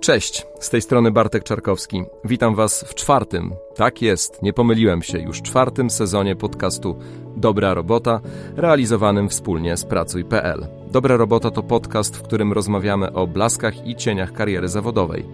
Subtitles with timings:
[0.00, 2.02] Cześć, z tej strony Bartek Czarkowski.
[2.24, 6.98] Witam Was w czwartym, tak jest, nie pomyliłem się, już czwartym sezonie podcastu
[7.36, 8.20] Dobra Robota,
[8.56, 10.66] realizowanym wspólnie z Pracuj.pl.
[10.90, 15.24] Dobra Robota to podcast, w którym rozmawiamy o blaskach i cieniach kariery zawodowej.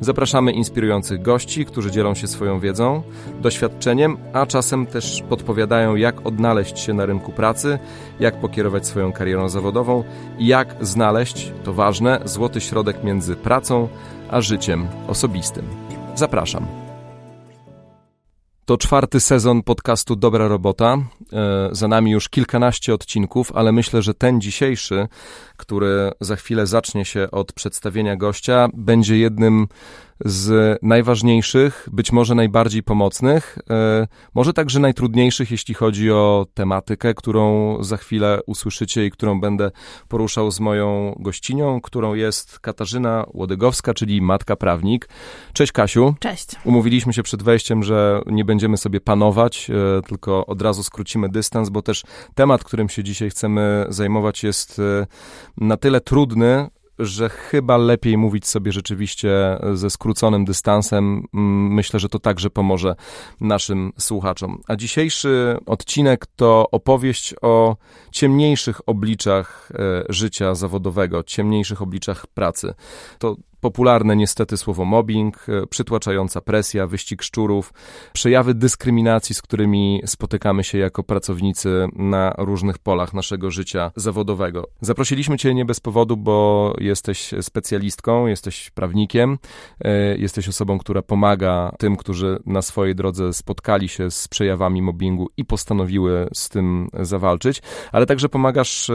[0.00, 3.02] Zapraszamy inspirujących gości, którzy dzielą się swoją wiedzą,
[3.40, 7.78] doświadczeniem, a czasem też podpowiadają, jak odnaleźć się na rynku pracy,
[8.20, 10.04] jak pokierować swoją karierą zawodową
[10.38, 13.88] i jak znaleźć, to ważne, złoty środek między pracą
[14.30, 15.64] a życiem osobistym.
[16.14, 16.93] Zapraszam.
[18.64, 20.98] To czwarty sezon podcastu Dobra Robota.
[21.32, 25.08] E, za nami już kilkanaście odcinków, ale myślę, że ten dzisiejszy,
[25.56, 29.68] który za chwilę zacznie się od przedstawienia gościa, będzie jednym
[30.20, 37.76] z najważniejszych, być może najbardziej pomocnych, e, może także najtrudniejszych, jeśli chodzi o tematykę, którą
[37.84, 39.70] za chwilę usłyszycie i którą będę
[40.08, 45.08] poruszał z moją gościnią, którą jest Katarzyna Łodygowska, czyli matka prawnik.
[45.52, 46.14] Cześć Kasiu.
[46.20, 46.46] Cześć.
[46.64, 51.68] Umówiliśmy się przed wejściem, że nie będziemy sobie panować, e, tylko od razu skrócimy dystans,
[51.68, 52.02] bo też
[52.34, 55.06] temat, którym się dzisiaj chcemy zajmować jest e,
[55.56, 61.24] na tyle trudny, że chyba lepiej mówić sobie rzeczywiście ze skróconym dystansem.
[61.34, 62.94] Mm, myślę, że to także pomoże
[63.40, 64.62] naszym słuchaczom.
[64.68, 67.76] A dzisiejszy odcinek to opowieść o
[68.12, 72.74] ciemniejszych obliczach e, życia zawodowego, ciemniejszych obliczach pracy.
[73.18, 77.72] To Popularne niestety słowo mobbing, e, przytłaczająca presja, wyścig szczurów,
[78.12, 84.68] przejawy dyskryminacji, z którymi spotykamy się jako pracownicy na różnych polach naszego życia zawodowego.
[84.80, 89.38] Zaprosiliśmy Cię nie bez powodu, bo jesteś specjalistką, jesteś prawnikiem,
[89.80, 95.28] e, jesteś osobą, która pomaga tym, którzy na swojej drodze spotkali się z przejawami mobbingu
[95.36, 97.62] i postanowiły z tym zawalczyć,
[97.92, 98.94] ale także pomagasz e,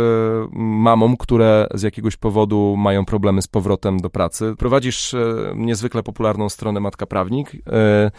[0.54, 6.49] mamom, które z jakiegoś powodu mają problemy z powrotem do pracy Prowadzisz e, niezwykle popularną
[6.49, 7.52] stronę Matka Prawnik.
[7.67, 8.11] E,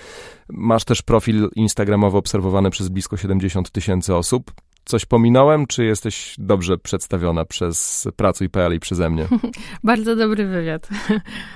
[0.48, 4.52] masz też profil instagramowy obserwowany przez blisko 70 tysięcy osób.
[4.90, 9.28] Coś pominąłem, czy jesteś dobrze przedstawiona przez Pracuj.pl i przeze mnie?
[9.84, 10.88] Bardzo dobry wywiad.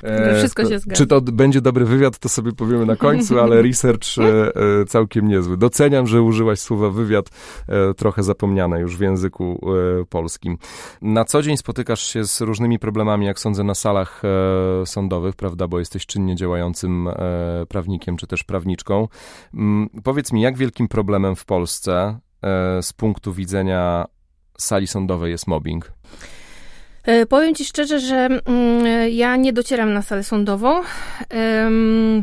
[0.03, 0.97] E, Wszystko to, się zgadza.
[0.97, 5.29] Czy to będzie dobry wywiad, to sobie powiemy na końcu, ale research e, e, całkiem
[5.29, 5.57] niezły.
[5.57, 7.31] Doceniam, że użyłaś słowa wywiad,
[7.69, 9.61] e, trochę zapomniane już w języku
[10.09, 10.59] polskim.
[11.03, 14.23] Na co dzień spotykasz się z różnymi problemami, jak sądzę, na salach
[14.85, 17.09] sądowych, prawda, bo jesteś czynnie działającym
[17.69, 19.09] prawnikiem, czy też prawniczką.
[19.55, 22.19] Mm, powiedz mi, jak wielkim problemem w Polsce
[22.83, 24.05] z punktu widzenia
[24.59, 25.93] sali sądowej jest mobbing?
[27.05, 30.83] E, powiem Ci szczerze, że mm, ja nie docieram na salę sądową.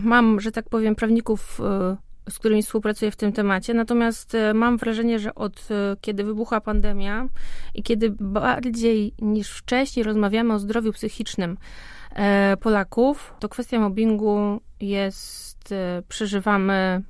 [0.03, 1.97] Mam, że tak powiem, prawników, e,
[2.31, 5.67] z którymi współpracuję w tym temacie, natomiast mam wrażenie, że od
[6.01, 7.27] kiedy wybuchła pandemia
[7.75, 11.57] i kiedy bardziej niż wcześniej rozmawiamy o zdrowiu psychicznym
[12.59, 15.73] Polaków, to kwestia mobbingu jest,
[16.07, 17.01] przeżywamy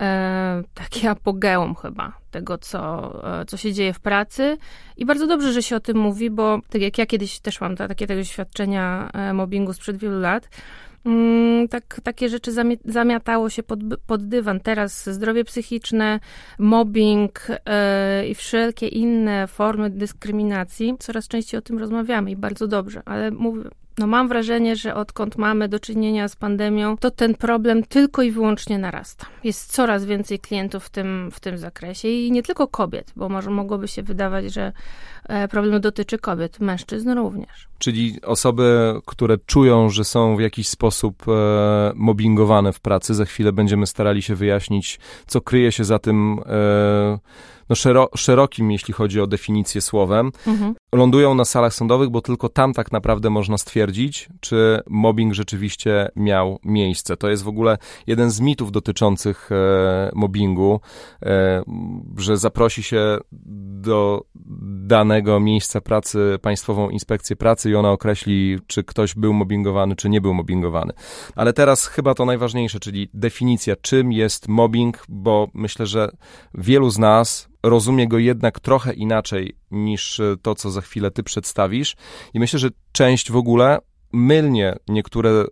[0.00, 4.58] e, taki apogeum chyba tego, co, e, co się dzieje w pracy.
[4.96, 7.76] I bardzo dobrze, że się o tym mówi, bo tak jak ja kiedyś też mam
[7.76, 10.48] takie tego doświadczenia e, mobbingu sprzed wielu lat,
[11.04, 12.52] mm, tak, takie rzeczy
[12.84, 14.60] zamiatało się pod, pod dywan.
[14.60, 16.20] Teraz zdrowie psychiczne,
[16.58, 17.46] mobbing
[18.28, 23.62] i wszelkie inne formy dyskryminacji, coraz częściej o tym rozmawiamy i bardzo dobrze, ale mówię,
[24.00, 28.30] no mam wrażenie, że odkąd mamy do czynienia z pandemią, to ten problem tylko i
[28.30, 29.26] wyłącznie narasta.
[29.44, 33.50] Jest coraz więcej klientów w tym, w tym zakresie i nie tylko kobiet, bo może
[33.50, 34.72] mogłoby się wydawać, że
[35.28, 37.68] e, problem dotyczy kobiet, mężczyzn również.
[37.78, 43.52] Czyli osoby, które czują, że są w jakiś sposób e, mobbingowane w pracy, za chwilę
[43.52, 46.40] będziemy starali się wyjaśnić, co kryje się za tym.
[46.46, 47.18] E,
[47.70, 50.74] no, szero, szerokim, jeśli chodzi o definicję słowem, mhm.
[50.94, 56.58] lądują na salach sądowych, bo tylko tam tak naprawdę można stwierdzić, czy mobbing rzeczywiście miał
[56.64, 57.16] miejsce.
[57.16, 60.80] To jest w ogóle jeden z mitów dotyczących e, mobbingu,
[61.22, 61.62] e,
[62.18, 63.18] że zaprosi się
[63.82, 64.24] do
[64.86, 70.20] danego miejsca pracy Państwową Inspekcję Pracy i ona określi, czy ktoś był mobbingowany, czy nie
[70.20, 70.92] był mobbingowany.
[71.36, 76.10] Ale teraz chyba to najważniejsze, czyli definicja, czym jest mobbing, bo myślę, że
[76.54, 81.96] wielu z nas rozumie go jednak trochę inaczej niż to, co za chwilę ty przedstawisz.
[82.34, 83.78] I myślę, że część w ogóle
[84.12, 85.44] mylnie niektóre e,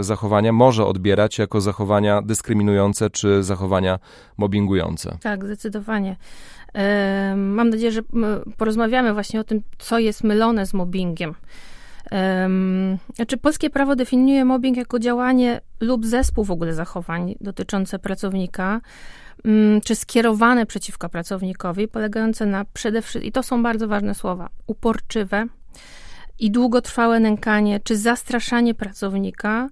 [0.00, 3.98] zachowania może odbierać jako zachowania dyskryminujące czy zachowania
[4.36, 5.18] mobbingujące.
[5.22, 6.16] Tak, zdecydowanie.
[6.74, 8.02] E, mam nadzieję, że
[8.56, 11.34] porozmawiamy właśnie o tym, co jest mylone z mobbingiem.
[13.16, 18.80] Znaczy, polskie prawo definiuje mobbing jako działanie lub zespół w ogóle zachowań dotyczące pracownika,
[19.44, 24.48] mm, czy skierowane przeciwko pracownikowi, polegające na przede wszystkim, i to są bardzo ważne słowa,
[24.66, 25.46] uporczywe,
[26.38, 29.68] i długotrwałe nękanie czy zastraszanie pracownika.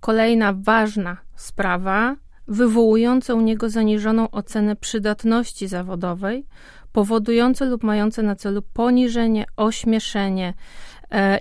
[0.00, 2.16] Kolejna ważna sprawa,
[2.48, 6.46] wywołujące u niego zaniżoną ocenę przydatności zawodowej,
[6.92, 10.54] powodujące lub mające na celu poniżenie, ośmieszenie,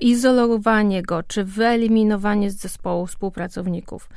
[0.01, 4.09] izolowanie go czy wyeliminowanie z zespołu współpracowników.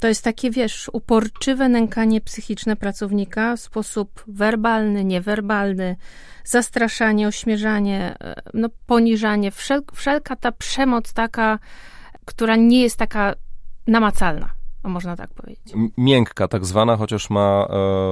[0.00, 5.96] To jest takie, wiesz, uporczywe nękanie psychiczne pracownika w sposób werbalny, niewerbalny,
[6.44, 11.58] zastraszanie, ośmierzanie, e, no, poniżanie, wszel wszelka ta przemoc taka,
[12.24, 13.34] która nie jest taka
[13.86, 15.74] namacalna można tak powiedzieć.
[15.98, 17.68] Miękka tak zwana, chociaż ma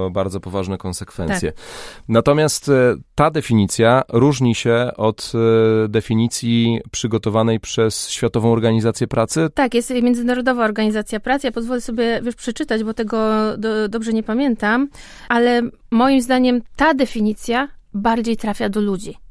[0.07, 1.51] e, bardzo poważne konsekwencje.
[1.51, 1.61] Tak.
[2.09, 9.47] Natomiast e, ta definicja różni się od e, definicji przygotowanej przez Światową Organizację Pracy.
[9.53, 11.47] Tak, jest Międzynarodowa Organizacja Pracy.
[11.47, 13.17] Ja pozwolę sobie wiesz, przeczytać, bo tego
[13.57, 14.89] do, dobrze nie pamiętam,
[15.29, 15.61] ale
[15.91, 19.22] moim zdaniem ta definicja bardziej trafia do ludzi.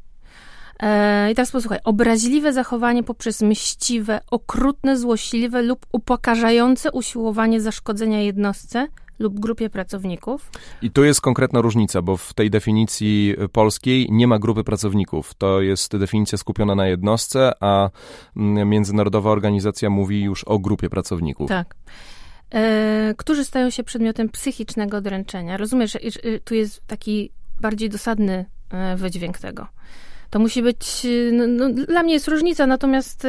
[0.81, 1.79] E, I teraz posłuchaj.
[1.85, 8.89] Obraźliwe zachowanie poprzez mściwe, okrutne, złośliwe lub upokarzające usiłowanie zaszkodzenia jednostce
[9.19, 10.51] lub grupie pracowników.
[10.83, 15.35] I tu jest konkretna różnica, bo w tej definicji polskiej nie ma grupy pracowników.
[15.35, 17.91] To jest definicja skupiona na jednostce, a
[18.37, 21.49] mm, międzynarodowa organizacja mówi już o grupie pracowników.
[21.49, 21.75] Tak.
[22.55, 25.57] E, którzy stają się przedmiotem psychicznego dręczenia.
[25.57, 27.31] Rozumiesz, że tu jest taki
[27.61, 29.67] bardziej dosadny e, wydźwięk tego.
[30.33, 33.29] To musi być, no, no, dla mnie jest różnica, natomiast y,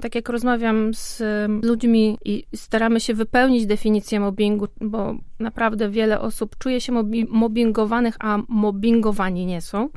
[0.00, 1.22] tak jak rozmawiam z
[1.64, 6.92] ludźmi i staramy się wypełnić definicję mobbingu, bo naprawdę wiele osób czuje się
[7.28, 9.88] mobbingowanych, a mobbingowani nie są,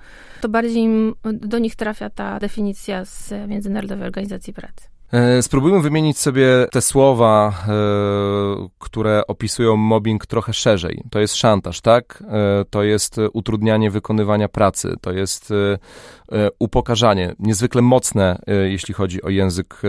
[0.42, 0.88] to bardziej
[1.34, 4.99] do nich trafia ta definicja z Międzynarodowej Organizacji Pracy.
[5.12, 7.72] E, spróbujmy wymienić sobie te słowa, e,
[8.80, 11.04] które opisują mobbing trochę szerzej.
[11.12, 12.24] To jest szantaż, tak?
[12.28, 15.54] E, to jest utrudnianie wykonywania pracy, to jest
[16.60, 19.82] upokarzanie, niezwykle mocne, jeśli chodzi o język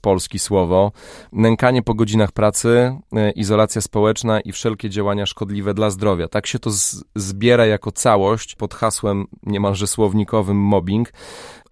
[0.00, 0.92] polski słowo,
[1.32, 2.96] nękanie po godzinach pracy,
[3.34, 6.28] izolacja społeczna i wszelkie działania szkodliwe dla zdrowia.
[6.28, 6.70] Tak się to
[7.16, 11.12] zbiera jako całość pod hasłem niemalże słownikowym mobbing.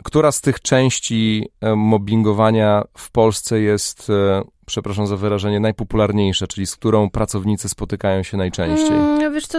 [0.05, 6.67] Która z tych części e, mobbingowania w Polsce jest e, przepraszam za wyrażenie, najpopularniejsza, czyli
[6.67, 8.97] z którą pracownicy spotykają się najczęściej?
[8.97, 9.59] Mm, wiesz co,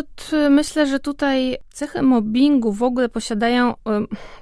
[0.50, 3.76] myślę, że tutaj cechy mobbingu w ogóle posiadają y,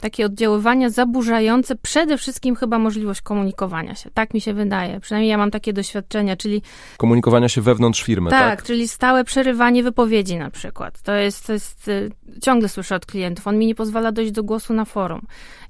[0.02, 4.10] takie oddziaływania zaburzające przede wszystkim chyba możliwość komunikowania się.
[4.14, 5.00] Tak mi się wydaje.
[5.00, 6.62] Przynajmniej ja mam takie doświadczenia, czyli...
[6.98, 8.40] Komunikowania się wewnątrz firmy, tak?
[8.40, 11.02] Tak, czyli stałe przerywanie wypowiedzi na przykład.
[11.02, 12.12] To jest, to jest, y,
[12.42, 15.22] ciągle słyszę od klientów, on mi nie pozwala dojść do głosu na forum.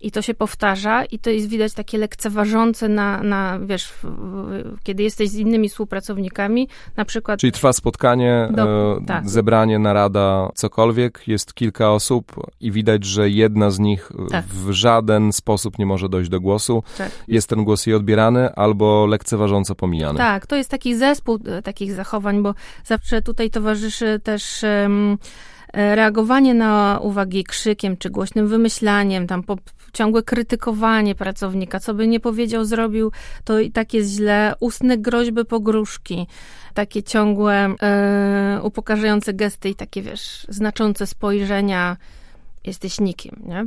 [0.01, 3.94] I to się powtarza i to jest widać takie lekceważące na, na wiesz,
[4.83, 6.68] kiedy jesteś z innymi współpracownikami,
[6.98, 7.39] na przykład...
[7.39, 9.30] Czyli trwa spotkanie, do, e, tak.
[9.30, 14.45] zebranie, narada, cokolwiek, jest kilka osób i widać, że jedna z nich tak.
[14.45, 16.83] w żaden sposób nie może dojść do głosu.
[16.98, 17.12] Tak.
[17.28, 20.18] Jest ten głos jej odbierany albo lekceważąco pomijany.
[20.18, 22.54] Tak, to jest taki zespół e, takich zachowań, bo
[22.86, 24.63] zawsze tutaj towarzyszy też...
[24.63, 25.18] Um,
[25.73, 29.57] reagowanie na uwagi krzykiem czy głośnym wymyślaniem, tam po,
[29.94, 33.12] ciągłe krytykowanie pracownika, co by nie powiedział, zrobił,
[33.44, 36.27] to i tak jest źle, ustne groźby, pogróżki,
[36.73, 41.97] takie ciągłe e, upokarzające gesty i takie, wiesz, znaczące spojrzenia,
[42.63, 43.65] jesteś nikim, nie?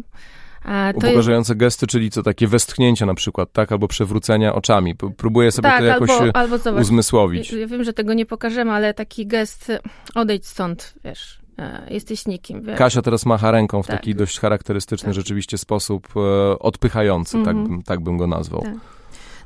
[0.94, 1.60] Upokarzające jest...
[1.60, 3.72] gesty, czyli co, takie westchnięcia na przykład, tak?
[3.72, 4.94] Albo przewrócenia oczami.
[5.16, 7.52] Próbuję sobie tak, to jakoś albo, albo zobacz, uzmysłowić.
[7.52, 9.72] Ja wiem, że tego nie pokażemy, ale taki gest,
[10.14, 11.43] odejdź stąd, wiesz, E,
[11.90, 12.62] jesteś nikim.
[12.62, 12.78] Wiesz?
[12.78, 13.96] Kasia teraz macha ręką w tak.
[13.96, 15.14] taki dość charakterystyczny tak.
[15.14, 17.82] rzeczywiście sposób, e, odpychający, tak, mhm.
[17.82, 18.62] tak bym go nazwał.
[18.62, 18.74] Tak.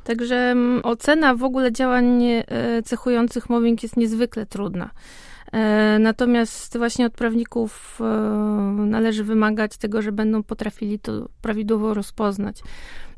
[0.03, 2.45] Także mm, ocena w ogóle działań e,
[2.85, 4.89] cechujących mobbing jest niezwykle trudna.
[5.99, 7.99] Natomiast właśnie od prawników
[8.77, 12.61] należy wymagać tego, że będą potrafili to prawidłowo rozpoznać.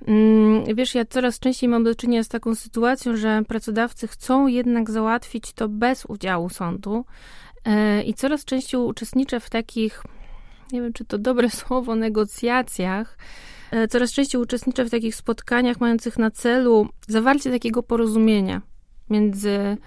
[0.07, 4.91] Mm, wiesz, ja coraz częściej mam do czynienia z taką sytuacją, że pracodawcy chcą jednak
[4.91, 7.05] załatwić to bez udziału sądu,
[7.50, 7.50] E,
[8.06, 10.03] I coraz częściej uczestniczę w takich,
[10.72, 13.18] nie wiem czy to dobre słowo, negocjacjach.
[13.72, 18.62] E, coraz częściej uczestniczę w takich spotkaniach mających na celu zawarcie takiego porozumienia
[19.10, 19.77] między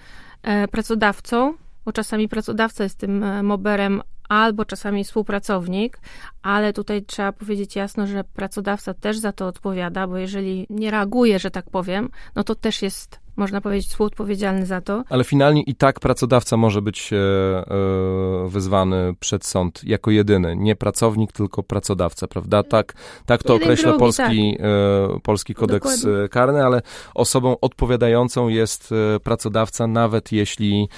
[0.43, 1.53] e, pracodawcą,
[1.85, 5.99] bo czasami pracodawca jest tym moberem, albo czasami współpracownik,
[6.41, 11.39] ale tutaj trzeba powiedzieć jasno, że pracodawca też za to odpowiada, bo jeżeli nie reaguje,
[11.39, 15.03] że tak powiem, no to też jest można powiedzieć, współodpowiedzialny za to.
[15.09, 20.55] Ale finalnie i tak pracodawca może być e, e, wezwany przed sąd jako jedyny.
[20.55, 22.63] Nie pracownik, tylko pracodawca, prawda?
[22.63, 22.93] Tak,
[23.25, 26.29] tak to określa polski, e, polski kodeks Dokładnie.
[26.29, 26.81] karny, ale
[27.15, 30.89] osobą odpowiadającą jest pracodawca, nawet jeśli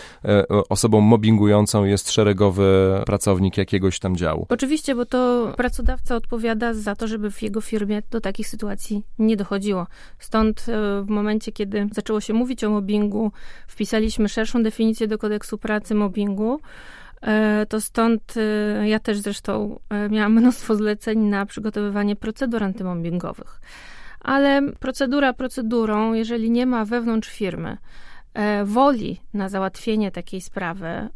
[0.70, 4.46] osobą mobbingującą jest szeregowy pracownik jakiegoś tam działu.
[4.50, 9.38] Oczywiście, bo to pracodawca odpowiada za to, żeby w jego firmie do takich sytuacji nie
[9.38, 9.88] dochodziło.
[10.20, 10.66] Stąd
[11.04, 13.32] w momencie, kiedy zaczęło się mówić o mobbingu,
[13.68, 16.60] wpisaliśmy szerszą definicję do kodeksu pracy mobbingu.
[17.22, 23.62] E, To stąd e, ja też zresztą e, miałam mnóstwo zleceń na przygotowywanie procedur antymobbingowych.
[24.20, 27.78] Ale procedura procedurą, jeżeli nie ma wewnątrz firmy
[28.66, 31.10] woli na załatwienie takiej sprawy,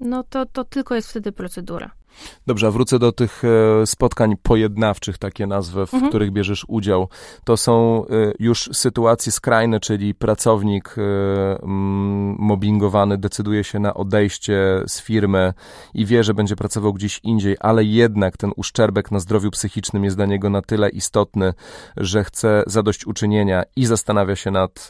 [0.00, 1.90] no to, to tylko jest wtedy procedura.
[2.46, 3.42] Dobrze, a wrócę do tych
[3.82, 6.10] e, spotkań pojednawczych, takie nazwy, w Mhm.
[6.10, 7.08] których bierzesz udział.
[7.44, 11.02] To są e, już sytuacje skrajne, czyli pracownik e,
[12.38, 15.52] mobbingowany decyduje się na odejście z firmy
[15.94, 20.16] i wie, że będzie pracował gdzieś indziej, ale jednak ten uszczerbek na zdrowiu psychicznym jest
[20.16, 21.52] dla niego na tyle istotny,
[21.96, 24.88] że chce zadośćuczynienia i zastanawia się nad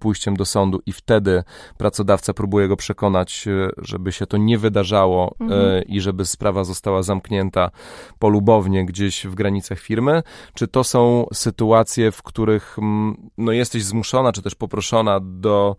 [0.00, 1.42] pójściem do sądu i wtedy
[1.78, 5.84] pracodawca próbuje go przekonać, żeby się to nie wydarzało Mhm.
[5.84, 7.70] i żeby sprawa została zamknięta
[8.18, 10.22] polubownie gdzieś w granicach firmy,
[10.54, 15.76] czy to są sytuacje, w których mm, no, jesteś zmuszona, czy też poproszona do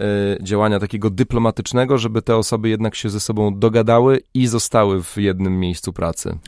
[0.00, 0.04] e,
[0.42, 5.60] działania takiego dyplomatycznego, żeby te osoby jednak się ze sobą dogadały i zostały w jednym
[5.60, 6.38] miejscu pracy?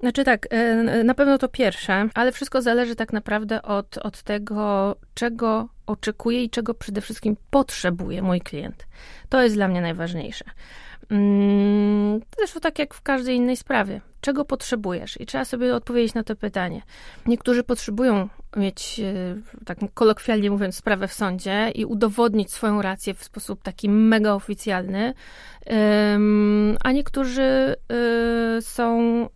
[0.00, 4.96] Znaczy tak, e, na pewno to pierwsze, ale wszystko zależy tak naprawdę od, od tego,
[5.14, 8.86] czego oczekuje i czego przede wszystkim potrzebuje mój klient.
[9.28, 10.44] To jest dla mnie najważniejsze.
[11.10, 14.00] Mm, Zresztą tak jak w każdej innej sprawie.
[14.20, 15.20] Czego potrzebujesz?
[15.20, 16.82] I trzeba sobie odpowiedzieć na to pytanie.
[17.26, 23.24] Niektórzy potrzebują mieć, e, tak kolokwialnie mówiąc, sprawę w sądzie i udowodnić swoją rację w
[23.24, 25.14] sposób taki mega oficjalny,
[26.84, 27.76] a niektórzy
[28.58, 29.28] y, są y,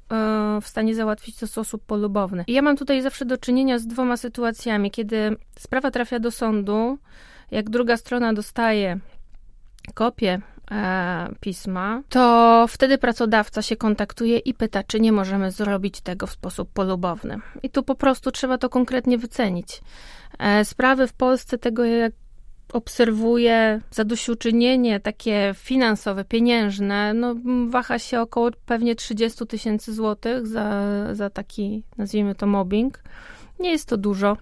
[0.60, 2.44] w stanie załatwić to w sposób polubowny.
[2.46, 6.98] I ja mam tutaj zawsze do czynienia z dwoma sytuacjami, kiedy sprawa trafia do sądu,
[7.50, 8.98] jak druga strona dostaje
[9.94, 16.26] kopię e, pisma, to wtedy pracodawca się kontaktuje i pyta, czy nie możemy zrobić tego
[16.26, 17.38] w sposób polubowny.
[17.62, 19.80] I tu po prostu trzeba to konkretnie wycenić.
[20.38, 22.12] E, sprawy w Polsce tego, jak
[22.72, 27.34] obserwuję zadośćuczynienie takie finansowe, pieniężne, no
[27.68, 30.82] waha się około pewnie 30 tysięcy złotych za,
[31.12, 33.02] za taki, nazwijmy to mobbing.
[33.60, 34.36] Nie jest to dużo,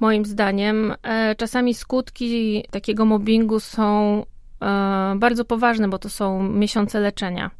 [0.00, 0.94] moim zdaniem.
[1.02, 4.22] E, Czasami skutki takiego mobbingu są
[5.16, 7.50] bardzo poważne, bo to są miesiące leczenia.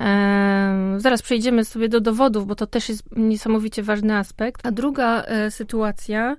[0.00, 4.66] E, Zaraz przejdziemy sobie do dowodów, bo to też jest niesamowicie ważny aspekt.
[4.66, 6.36] A druga e, sytuacja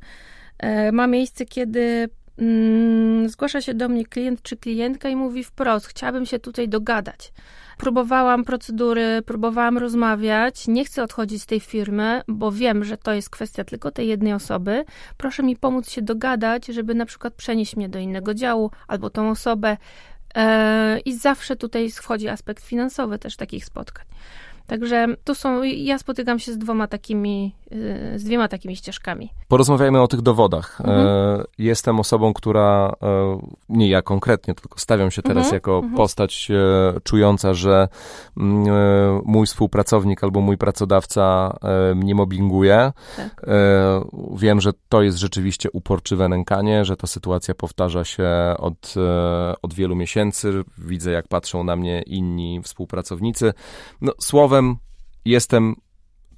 [0.57, 5.87] e, ma miejsce, kiedy mm, zgłasza się do mnie klient czy klientka i mówi wprost:
[5.87, 7.31] Chciałabym się tutaj dogadać.
[7.79, 13.29] Próbowałam procedury, próbowałam rozmawiać, nie chcę odchodzić z tej firmy, bo wiem, że to jest
[13.29, 14.85] kwestia tylko tej jednej osoby.
[15.17, 19.29] Proszę mi pomóc się dogadać, żeby na przykład przenieść mnie do innego działu albo tą
[19.29, 19.77] osobę.
[20.35, 24.05] E, I zawsze tutaj wchodzi aspekt finansowy też takich spotkań.
[24.67, 27.55] Także tu są, ja spotykam się z dwoma takimi,
[28.15, 29.29] z dwiema takimi ścieżkami.
[29.47, 30.81] Porozmawiajmy o tych dowodach.
[30.81, 31.07] Mhm.
[31.07, 35.95] E, jestem osobą, która, e, nie ja konkretnie, tylko stawiam się teraz Mhm, jako mhm.
[35.95, 37.87] postać e, czująca, że
[38.37, 41.57] mm, e, mój współpracownik albo mój pracodawca
[41.91, 42.91] e, mnie mobbinguje.
[43.17, 43.45] Tak.
[43.47, 44.01] E,
[44.35, 49.73] wiem, że to jest rzeczywiście uporczywe nękanie, że ta sytuacja powtarza się od, e, od
[49.73, 50.63] wielu miesięcy.
[50.77, 53.53] Widzę, jak patrzą na mnie inni współpracownicy.
[54.01, 54.75] No, słowem,
[55.25, 55.75] jestem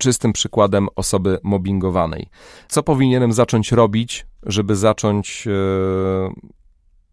[0.02, 2.30] czystym przykładem osoby mobbingowanej.
[2.68, 5.52] Co powinienem zacząć robić, żeby zacząć, e,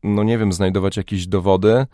[0.02, 1.86] no nie wiem, znajdować jakieś dowody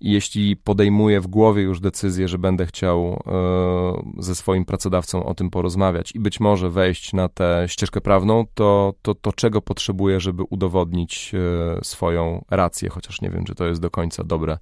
[0.00, 5.34] i jeśli podejmuję w głowie już decyzję, że będę chciał e, ze swoim pracodawcą o
[5.34, 10.20] tym porozmawiać i być może wejść na tę ścieżkę prawną, to, to, to czego potrzebuję,
[10.20, 11.32] żeby udowodnić
[11.78, 14.58] e, swoją rację, chociaż nie wiem, czy to jest do końca dobre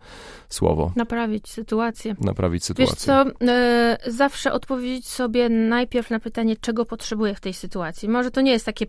[0.49, 2.17] słowo, Naprawić sytuację.
[2.21, 3.07] naprawić Wiesz sytuację.
[3.41, 8.09] co, e, zawsze odpowiedzieć sobie najpierw na pytanie, czego potrzebuję w tej sytuacji.
[8.09, 8.87] Może to nie jest takie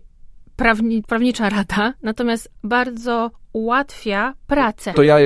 [0.56, 4.92] prawni, prawnicza rada, natomiast bardzo ułatwia pracę.
[4.94, 5.16] To ja,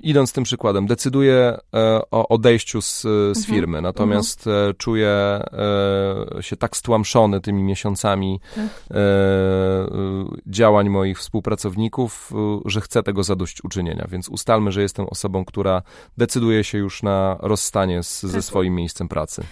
[0.00, 1.36] idąc tym przykładem, decyduję
[1.74, 3.44] e, o odejściu z, z Mhm.
[3.44, 8.64] firmy, natomiast e, czuję e, się tak stłamszony tymi miesiącami Tak.
[8.64, 8.98] e, e,
[10.46, 14.06] działań moich współpracowników, e, że chcę tego zadośćuczynienia.
[14.10, 15.82] Więc ustalmy, że jestem osobą, która
[16.18, 18.44] decyduje się już na rozstanie z, ze Tak.
[18.44, 19.42] swoim miejscem pracy.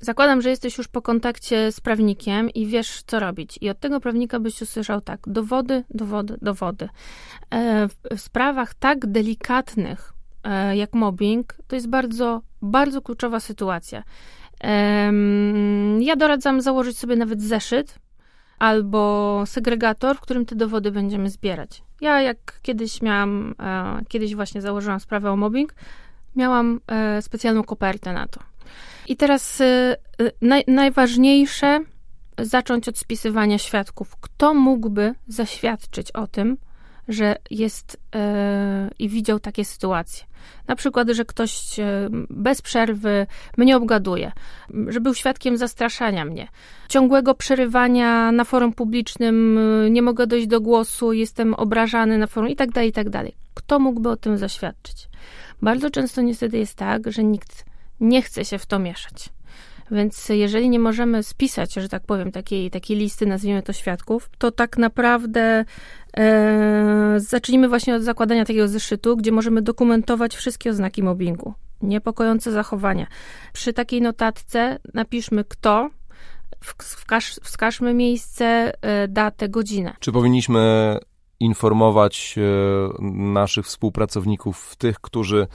[0.00, 3.58] Zakładam, że jesteś już po kontakcie z prawnikiem i wiesz, co robić.
[3.60, 6.88] I od tego prawnika byś usłyszał tak: dowody, dowody, dowody.
[7.50, 10.12] E, w sprawach tak delikatnych
[10.44, 14.02] e, jak mobbing, to jest bardzo, bardzo kluczowa sytuacja.
[16.00, 17.98] Ja doradzam założyć sobie nawet zeszyt
[18.58, 21.82] albo segregator, w którym te dowody będziemy zbierać.
[22.00, 25.74] Ja, jak kiedyś miałam, e, kiedyś właśnie założyłam sprawę o mobbing,
[26.36, 26.80] miałam
[27.20, 28.40] specjalną kopertę na to.
[29.08, 29.64] I teraz y,
[30.22, 31.80] y, naj, najważniejsze
[32.38, 34.16] zacząć od spisywania świadków.
[34.20, 36.56] Kto mógłby zaświadczyć o tym,
[37.08, 38.20] że jest yy,
[38.98, 40.24] i widział takie sytuacje.
[40.66, 41.84] Na przykład, że ktoś yy,
[42.30, 44.32] bez przerwy mnie obgaduje,
[44.88, 46.48] że był świadkiem zastraszania mnie,
[46.88, 49.58] ciągłego przerywania na forum publicznym,
[49.90, 53.06] nie mogę dojść do głosu, jestem obrażany na forum i tak dalej, i tak.
[53.54, 55.08] Kto mógłby o tym zaświadczyć?
[55.62, 57.67] Bardzo często niestety jest tak, że nikt
[58.00, 59.30] nie chce się w to mieszać.
[59.90, 64.50] Więc jeżeli nie możemy spisać, że tak powiem, takiej, takiej listy, nazwijmy to świadków, to
[64.50, 65.64] tak naprawdę
[66.16, 73.06] e, zacznijmy właśnie od zakładania takiego zeszytu, gdzie możemy dokumentować wszystkie oznaki mobbingu, niepokojące zachowania.
[73.52, 75.90] Przy takiej notatce napiszmy kto,
[76.78, 79.94] wskaż, wskażmy miejsce, e, datę, godzinę.
[80.00, 80.96] Czy powinniśmy
[81.40, 85.46] informować e, naszych współpracowników, tych, którzy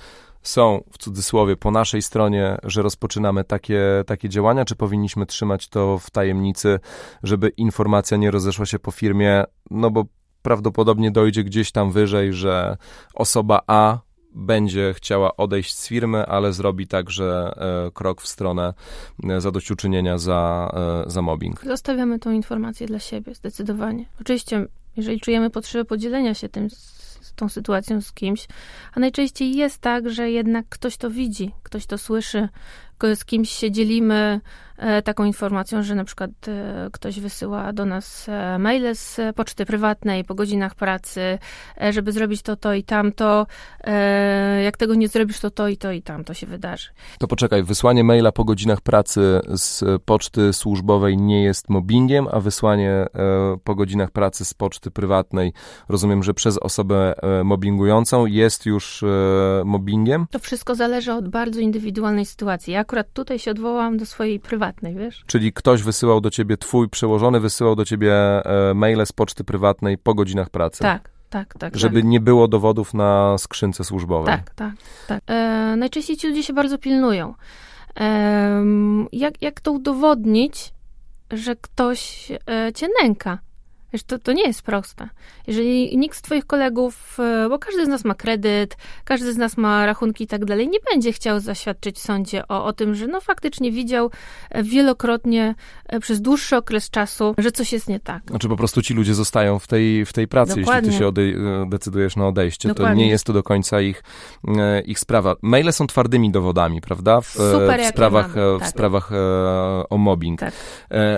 [0.44, 5.98] są w cudzysłowie po naszej stronie, że rozpoczynamy takie, takie działania, czy powinniśmy trzymać to
[5.98, 6.80] w tajemnicy,
[7.24, 10.06] żeby informacja nie rozeszła się po firmie, no bo
[10.42, 12.78] prawdopodobnie dojdzie gdzieś tam wyżej, że
[13.14, 14.00] osoba A
[14.36, 17.54] będzie chciała odejść z firmy, ale zrobi także
[17.88, 18.74] e, krok w stronę
[19.30, 20.72] e, zadośćuczynienia za,
[21.08, 21.66] e, za mobbing.
[21.66, 24.06] Zostawiamy tą informację dla siebie, zdecydowanie.
[24.22, 24.66] Oczywiście,
[24.98, 26.68] jeżeli czujemy potrzebę podzielenia się tym
[27.36, 28.48] tą sytuacją z kimś,
[28.94, 32.50] a najczęściej jest tak, że jednak ktoś to widzi, ktoś to słyszy,
[33.16, 34.42] z kimś się dzielimy
[34.78, 39.66] e, taką informacją, że na przykład e, ktoś wysyła do nas e, maile z poczty
[39.66, 41.40] prywatnej po godzinach pracy,
[41.92, 43.48] żeby zrobić to, to i tamto.
[44.64, 46.90] Jak tego nie zrobisz, to to i to i tamto się wydarzy.
[47.20, 53.06] To poczekaj, wysłanie maila po godzinach pracy z poczty służbowej nie jest mobbingiem, a wysłanie
[53.64, 55.54] po godzinach pracy z poczty prywatnej,
[55.90, 59.04] rozumiem, że przez osobę mobbingującą jest już
[59.66, 60.28] mobbingiem?
[60.32, 62.74] To wszystko zależy od bardzo indywidualnej sytuacji.
[62.74, 65.24] Jak akurat tutaj się odwołałam do swojej prywatnej, wiesz?
[65.28, 69.98] Czyli ktoś wysyłał do ciebie, twój przełożony wysyłał do ciebie e, maile z poczty prywatnej
[69.98, 70.80] po godzinach pracy.
[70.80, 71.78] Tak, tak, tak.
[71.78, 72.10] Żeby tak.
[72.10, 74.34] nie było dowodów na skrzynce służbowej.
[74.34, 74.74] Tak, tak,
[75.08, 75.24] tak.
[75.28, 77.34] E, najczęściej ci ludzie się bardzo pilnują.
[78.00, 78.66] E,
[79.12, 80.74] jak, jak to udowodnić,
[81.32, 83.40] że ktoś e, cię nęka?
[83.94, 85.10] Wiesz, to, to nie jest proste.
[85.48, 89.58] Jeżeli nikt z twoich kolegów, e, bo każdy z nas ma kredyt, każdy z nas
[89.58, 93.08] ma rachunki i tak dalej, nie będzie chciał zaświadczyć w sądzie o, o tym, że
[93.08, 94.12] no faktycznie widział
[94.50, 98.24] e, wielokrotnie e, przez dłuższy okres czasu, że coś jest nie tak.
[98.30, 100.92] Znaczy po prostu ci ludzie zostają w tej, w tej pracy, Dokładnie.
[100.92, 102.70] jeśli ty się decydujesz na odejście.
[102.70, 102.96] Dokładnie.
[102.96, 104.04] To nie jest to do końca ich,
[104.86, 105.36] ich sprawa.
[105.42, 107.22] Maile są twardymi dowodami, prawda?
[107.22, 108.70] W, Super, w sprawach, w tak.
[108.70, 109.12] sprawach
[109.90, 110.40] o mobbing.
[110.40, 110.54] Tak.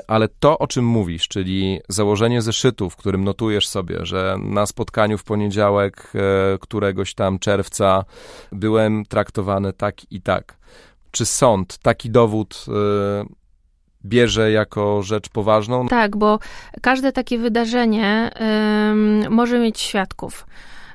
[0.08, 4.66] Ale to, o czym mówisz, czyli założenie zeszytu zeszytu, w którym notujesz sobie, że na
[4.66, 8.06] spotkaniu w poniedziałek e, któregoś tam czerwca
[8.52, 10.58] byłem traktowany tak i tak.
[11.12, 13.26] Czy sąd taki dowód e,
[14.06, 15.88] bierze jako rzecz poważną?
[15.88, 16.40] Tak, bo
[16.82, 18.32] każde takie wydarzenie
[19.30, 20.46] może mieć świadków.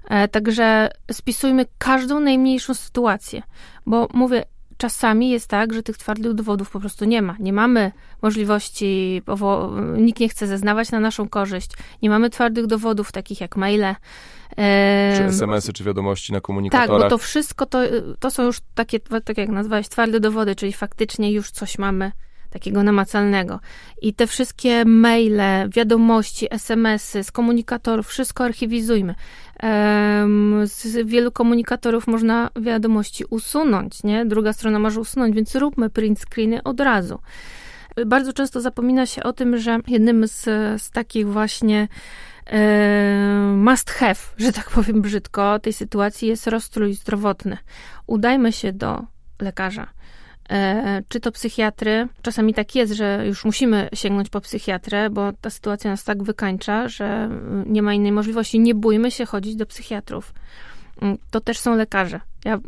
[0.09, 3.43] E, także spisujmy każdą najmniejszą sytuację,
[3.87, 4.45] bo mówię,
[4.81, 7.37] czasami jest tak, że tych twardych dowodów po prostu nie ma.
[7.39, 9.23] Nie mamy możliwości,
[9.97, 11.71] nikt nie chce zeznawać na naszą korzyść.
[12.03, 13.95] Nie mamy twardych dowodów, takich jak maile.
[15.17, 17.01] Czy SMS-y, czy wiadomości na komunikatorach.
[17.01, 17.79] Tak, bo to wszystko to,
[18.19, 22.13] to są już takie, tak jak nazwałeś, twarde dowody, czyli faktycznie już coś mamy
[22.51, 23.61] takiego namacalnego.
[24.03, 29.15] I te wszystkie maile, wiadomości, SMS-y z komunikatorów, wszystko archiwizujmy.
[30.65, 34.27] Z wielu komunikatorów można wiadomości usunąć, nie?
[34.27, 37.19] Druga strona może usunąć, więc róbmy print screeny od razu.
[38.07, 40.45] Bardzo często zapomina się o tym, że jednym z,
[40.83, 41.89] z takich właśnie
[43.57, 47.57] must have, że tak powiem brzydko, tej sytuacji jest rozstrój zdrowotny.
[48.07, 49.05] Udajmy się do
[49.41, 50.00] lekarza E,
[51.09, 52.09] czy to psychiatry.
[52.23, 56.89] Czasami tak jest, że już musimy sięgnąć po psychiatrę, bo ta sytuacja nas tak wykańcza,
[56.89, 57.31] że
[57.67, 58.61] nie ma innej możliwości.
[58.61, 60.35] Nie bójmy się chodzić do psychiatrów.
[61.03, 62.21] Mm, to też są lekarze.
[62.45, 62.59] Ja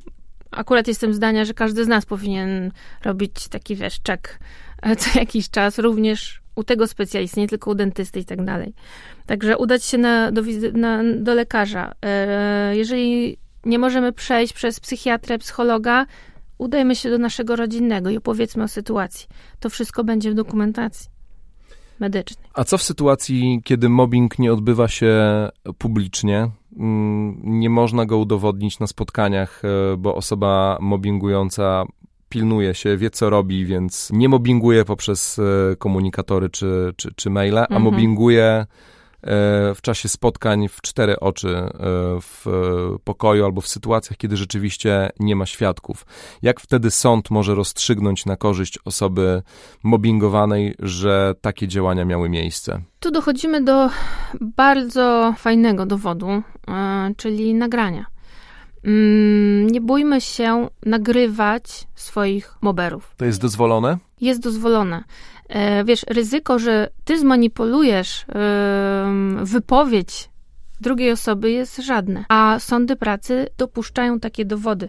[0.50, 2.70] akurat jestem zdania, że każdy z nas powinien
[3.04, 4.38] robić taki, wiesz, czek
[4.82, 8.74] e, co jakiś czas, również u tego specjalisty, nie tylko u dentysty i tak dalej.
[9.26, 11.92] Także udać się na, do, na, do lekarza.
[12.02, 16.06] E, jeżeli nie możemy przejść przez psychiatrę, psychologa,
[16.58, 19.28] udajmy się do naszego rodzinnego i opowiedzmy o sytuacji.
[19.60, 21.10] To wszystko będzie w dokumentacji
[22.00, 22.50] medycznej.
[22.54, 25.14] A co w sytuacji, kiedy mobbing nie odbywa się
[25.78, 26.50] publicznie?
[26.78, 31.84] Mm, nie można go udowodnić na spotkaniach, e, bo osoba mobbingująca
[32.28, 37.58] pilnuje się, wie co robi, więc nie mobbinguje poprzez e, komunikatory czy, czy, czy maile,
[37.58, 37.82] a mhm.
[37.82, 38.66] mobbinguje
[39.74, 41.70] w czasie spotkań w cztery oczy e,
[42.20, 42.46] w
[43.04, 46.06] pokoju albo w sytuacjach, kiedy rzeczywiście nie ma świadków.
[46.42, 49.42] Jak wtedy sąd może rozstrzygnąć na korzyść osoby
[49.82, 52.82] mobbingowanej, że takie działania miały miejsce?
[53.00, 53.90] Tu dochodzimy do
[54.40, 56.42] bardzo fajnego dowodu, e,
[57.16, 58.11] czyli nagrania.
[58.84, 63.14] Mm, nie bójmy się nagrywać swoich moberów.
[63.16, 63.98] To jest dozwolone?
[64.20, 65.04] Jest dozwolone.
[65.48, 68.26] E, wiesz, ryzyko, że ty zmanipulujesz
[69.42, 70.32] wypowiedź
[70.82, 74.88] drugiej osoby jest żadne, a sądy pracy dopuszczają takie dowody.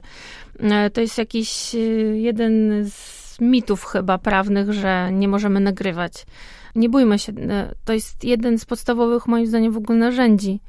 [0.60, 1.78] E, to jest jakiś e,
[2.18, 6.26] jeden z mitów chyba prawnych, że nie możemy nagrywać.
[6.76, 7.34] Nie bójmy się,
[7.86, 10.60] to jest jeden z podstawowych moim zdaniem w ogóle narzędzi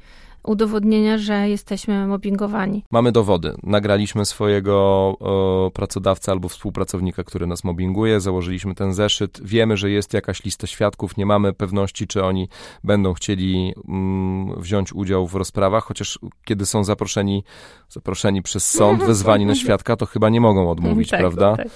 [0.45, 2.83] udowodnienia, że jesteśmy mobbingowani.
[2.91, 3.55] Mamy dowody.
[3.63, 4.75] Nagraliśmy swojego
[5.19, 10.67] o, pracodawcę albo współpracownika, który nas mobbinguje, założyliśmy ten zeszyt, wiemy, że jest jakaś lista
[10.67, 12.49] świadków, nie mamy pewności, czy oni
[12.83, 17.43] będą chcieli mm, wziąć udział w rozprawach, chociaż kiedy są zaproszeni,
[17.89, 21.55] zaproszeni przez sąd, wezwani na świadka, to chyba nie mogą odmówić, tak, prawda?
[21.55, 21.67] Tak.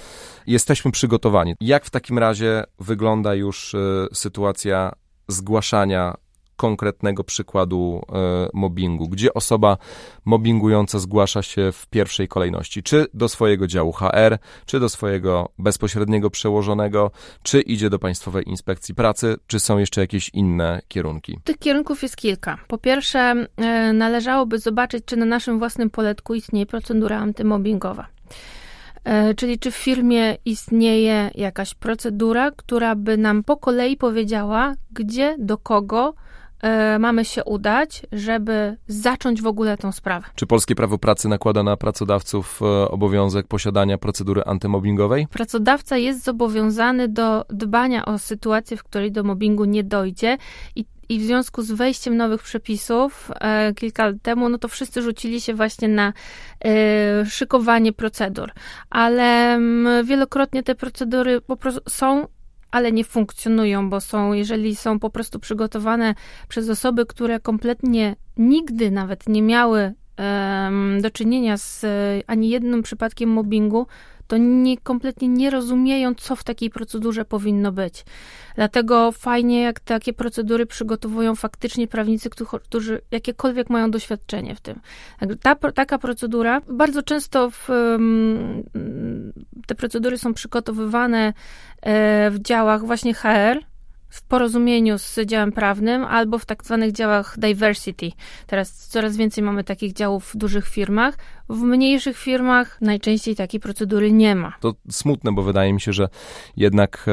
[0.47, 1.55] Jesteśmy przygotowani.
[1.61, 4.91] Jak w takim razie wygląda już y, sytuacja
[5.27, 6.15] zgłaszania
[6.59, 9.77] konkretnego przykładu e, mobbingu, gdzie osoba
[10.25, 16.29] mobbingująca zgłasza się w pierwszej kolejności, czy do swojego działu HR, czy do swojego bezpośredniego
[16.29, 17.11] przełożonego,
[17.43, 21.39] czy idzie do Państwowej Inspekcji Pracy, czy są jeszcze jakieś inne kierunki?
[21.43, 22.57] Tych kierunków jest kilka.
[22.67, 23.19] Po pierwsze,
[23.57, 28.07] e, należałoby zobaczyć, czy na naszym własnym poletku istnieje procedura antymobbingowa.
[29.03, 35.35] E, czyli czy w firmie istnieje jakaś procedura, która by nam po kolei powiedziała, gdzie,
[35.39, 36.13] do kogo
[36.61, 40.27] E, mamy się udać, żeby zacząć w ogóle tą sprawę.
[40.35, 45.27] Czy polskie prawo pracy nakłada na pracodawców e, obowiązek posiadania procedury antymobbingowej?
[45.27, 50.37] Pracodawca jest zobowiązany do dbania o sytuację, w której do mobbingu nie dojdzie
[50.75, 55.01] i i w związku z wejściem nowych przepisów e, kilka lat temu, no to wszyscy
[55.01, 56.13] rzucili się właśnie na
[56.65, 58.51] e, szykowanie procedur.
[58.89, 62.27] Ale m, mm, wielokrotnie te procedury po prostu są
[62.71, 66.15] ale nie funkcjonują, bo są, jeżeli są po prostu przygotowane
[66.47, 71.85] przez osoby, które kompletnie nigdy nawet nie miały um, do czynienia z
[72.27, 73.87] ani jednym przypadkiem mobbingu,
[74.29, 78.05] to nie, kompletnie nie rozumieją, co w takiej procedurze powinno być.
[78.55, 82.29] Dlatego fajnie, jak takie procedury przygotowują faktycznie prawnicy,
[82.63, 84.79] którzy jakiekolwiek mają doświadczenie w tym.
[85.41, 87.69] Ta, taka procedura, bardzo często w,
[89.67, 91.33] te procedury są przygotowywane
[91.81, 93.59] e, w działach właśnie HR,
[94.09, 98.11] w porozumieniu z działem prawnym albo w tak zwanych działach diversity.
[98.47, 101.17] Teraz coraz więcej mamy takich działów w dużych firmach.
[101.49, 104.53] W mniejszych firmach najczęściej takiej procedury nie ma.
[104.59, 106.09] To smutne, bo wydaje mi się, że
[106.57, 107.11] jednak e,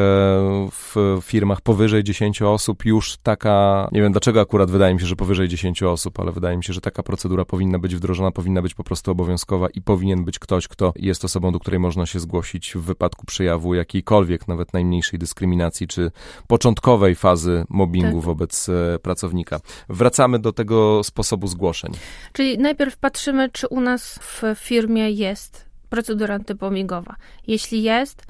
[0.70, 5.16] w firmach powyżej 10 osób już taka, nie wiem dlaczego akurat wydaje mi się, że
[5.16, 8.75] powyżej 10 osób, ale wydaje mi się, że taka procedura powinna być wdrożona, powinna być
[8.75, 12.72] po prostu obowiązkowa i powinien być ktoś, kto jest osobą, do której można się zgłosić
[12.75, 16.11] w wypadku przejawu jakiejkolwiek, nawet najmniejszej dyskryminacji, czy
[16.46, 18.25] początkowej fazy mobbingu tak.
[18.25, 19.61] wobec e, pracownika.
[19.88, 21.92] Wracamy do tego sposobu zgłoszeń.
[22.33, 27.17] Czyli najpierw patrzymy, czy u nas w firmie jest procedura antypomigowa.
[27.47, 28.23] Jeśli jest,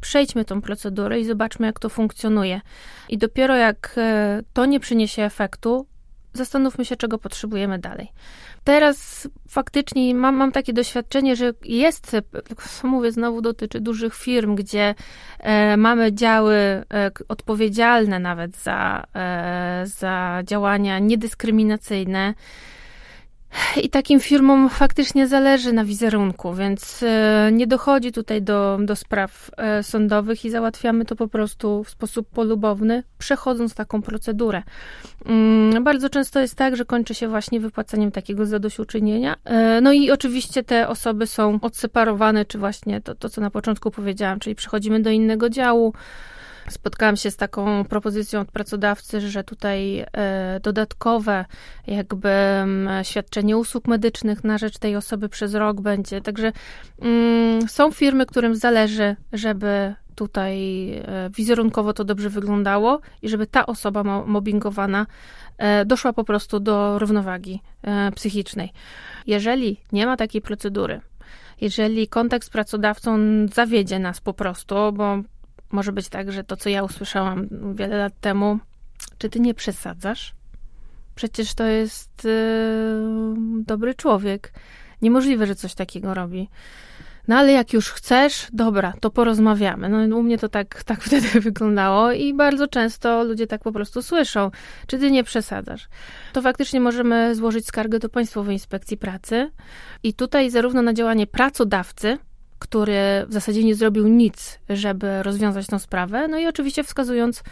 [0.00, 2.60] przejdźmy tą procedurę i zobaczmy, jak to funkcjonuje.
[3.08, 5.86] I dopiero jak e, to nie przyniesie efektu,
[6.32, 8.08] zastanówmy się, czego potrzebujemy dalej.
[8.64, 12.16] Teraz faktycznie mam, mam takie doświadczenie, że jest,
[12.82, 14.94] mówię, znowu dotyczy dużych firm, gdzie
[15.38, 16.84] e, mamy działy e,
[17.28, 22.34] odpowiedzialne nawet za, e, za działania niedyskryminacyjne.
[23.82, 29.50] I takim firmom faktycznie zależy na wizerunku, więc e, nie dochodzi tutaj do, do spraw
[29.56, 34.62] e, sądowych i załatwiamy to po prostu w sposób polubowny, przechodząc taką procedurę.
[35.26, 39.36] Mm, bardzo często jest tak, że kończy się właśnie wypłaceniem takiego zadośćuczynienia.
[39.44, 43.90] E, no i oczywiście te osoby są odseparowane, czy właśnie to, to co na początku
[43.90, 45.94] powiedziałam, czyli przechodzimy do innego działu,
[46.70, 51.44] Spotkałam się z taką propozycją od pracodawcy, że tutaj e, dodatkowe
[51.86, 52.30] jakby
[53.02, 56.20] świadczenie usług medycznych na rzecz tej osoby przez rok będzie.
[56.20, 56.52] Także
[57.00, 63.66] mm, są firmy, którym zależy, żeby tutaj e, wizerunkowo to dobrze wyglądało i żeby ta
[63.66, 65.06] osoba mobbingowana
[65.58, 67.62] e, doszła po prostu do równowagi
[68.14, 68.72] psychicznej.
[69.26, 71.00] Jeżeli nie ma takiej procedury,
[71.60, 73.18] jeżeli kontakt z pracodawcą
[73.54, 75.22] zawiedzie nas po prostu, bo
[75.70, 78.58] może być tak, że to, co ja usłyszałam wiele lat temu,
[79.18, 80.34] czy ty nie przesadzasz?
[81.14, 84.52] Przecież to jest yy, dobry człowiek.
[85.02, 86.48] Niemożliwe, że coś takiego robi.
[87.28, 89.88] No ale jak już chcesz, dobra, to porozmawiamy.
[89.88, 94.02] No u mnie to tak, tak wtedy wyglądało i bardzo często ludzie tak po prostu
[94.02, 94.50] słyszą,
[94.86, 95.88] czy ty nie przesadzasz.
[96.32, 99.50] To faktycznie możemy złożyć skargę do Państwowej Inspekcji Pracy
[100.02, 102.18] i tutaj zarówno na działanie pracodawcy,
[102.58, 107.42] który w zasadzie nie zrobił nic, żeby rozwiązać tę sprawę, no i oczywiście wskazując,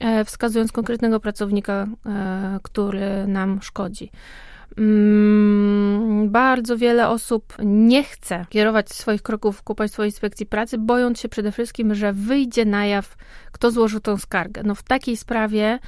[0.00, 4.10] e, wskazując konkretnego pracownika, e, który nam szkodzi.
[4.78, 11.28] Mm, bardzo wiele osób nie chce kierować swoich kroków ku Państwowej Inspekcji Pracy, bojąc się
[11.28, 13.16] przede wszystkim, że wyjdzie na jaw,
[13.52, 14.62] kto złożył tą skargę.
[14.64, 15.78] No w takiej sprawie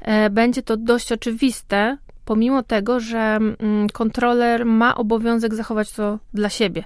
[0.00, 6.48] e, będzie to dość oczywiste, pomimo tego, że mm, kontroler ma obowiązek zachować to dla
[6.48, 6.84] siebie.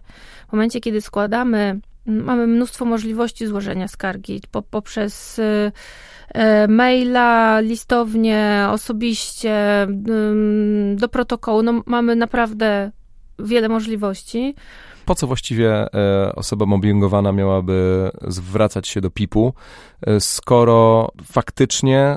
[0.49, 5.73] W momencie, kiedy składamy, mamy mnóstwo możliwości złożenia skargi poprzez y,
[6.35, 9.87] E, maila, listownie, osobiście,
[10.95, 11.63] do protokołu.
[11.63, 12.91] No, mamy naprawdę
[13.39, 14.55] wiele możliwości.
[15.05, 19.53] Po co właściwie e, osoba mobbingowana miałaby zwracać się do PIP-u,
[20.07, 22.17] e, skoro faktycznie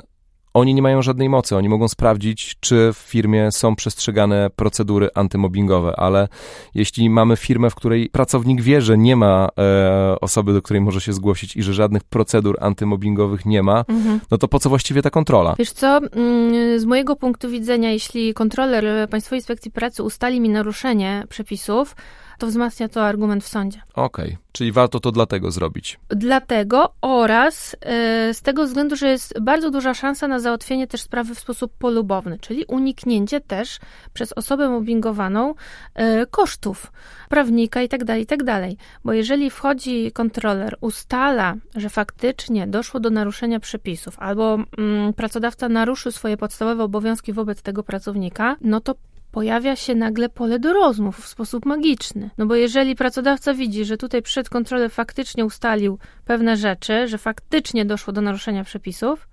[0.54, 1.56] oni nie mają żadnej mocy.
[1.56, 6.28] Oni mogą sprawdzić, czy w firmie są przestrzegane procedury antymobbingowe, ale
[6.74, 11.00] jeśli mamy firmę, w której pracownik wie, że nie ma e, osoby, do której może
[11.00, 14.20] się zgłosić i że żadnych procedur antymobbingowych nie ma, mhm.
[14.30, 15.54] no to po co właściwie ta kontrola?
[15.58, 21.24] Wiesz co, mm, z mojego punktu widzenia, jeśli kontroler Państwowej Inspekcji Pracy ustali mi naruszenie
[21.28, 21.96] przepisów,
[22.38, 23.82] to wzmacnia to argument w sądzie.
[23.94, 24.36] Okej, okay.
[24.52, 26.00] czyli warto to dlatego zrobić.
[26.08, 31.34] Dlatego oraz yy, z tego względu, że jest bardzo duża szansa na załatwienie też sprawy
[31.34, 33.78] w sposób polubowny, czyli uniknięcie też
[34.12, 35.54] przez osobę mobbingowaną
[35.96, 36.92] yy, kosztów
[37.28, 38.44] prawnika itd., tak itd.
[38.44, 38.70] Tak
[39.04, 46.12] Bo jeżeli wchodzi kontroler, ustala, że faktycznie doszło do naruszenia przepisów albo yy, pracodawca naruszył
[46.12, 48.94] swoje podstawowe obowiązki wobec tego pracownika, no to
[49.32, 52.30] pojawia się nagle pole do rozmów w sposób magiczny.
[52.38, 57.84] No bo jeżeli pracodawca widzi, że tutaj przed kontrolę faktycznie ustalił pewne rzeczy, że faktycznie
[57.84, 59.28] doszło do naruszenia przepisów,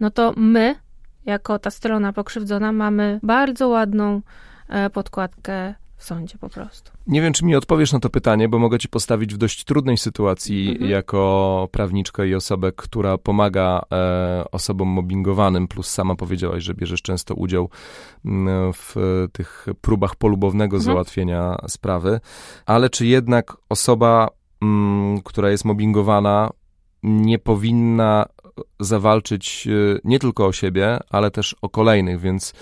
[0.00, 0.74] no to my,
[1.24, 4.20] jako ta strona pokrzywdzona, mamy bardzo ładną
[4.68, 6.92] e, podkładkę w sądzie po prostu.
[7.06, 9.96] Nie wiem, czy mi odpowiesz na to pytanie, bo mogę ci postawić w dość trudnej
[9.96, 10.90] sytuacji mhm.
[10.90, 17.34] jako prawniczkę i osobę, która pomaga e, osobom mobbingowanym, plus sama powiedziałaś, że bierzesz często
[17.34, 17.70] udział
[18.74, 18.94] w
[19.32, 20.82] tych próbach polubownego mhm.
[20.82, 22.20] załatwienia sprawy,
[22.66, 24.28] ale czy jednak osoba,
[24.62, 26.50] m, która jest mobbingowana,
[27.02, 28.26] nie powinna
[28.80, 32.54] zawalczyć e, nie tylko o siebie, ale też o kolejnych, więc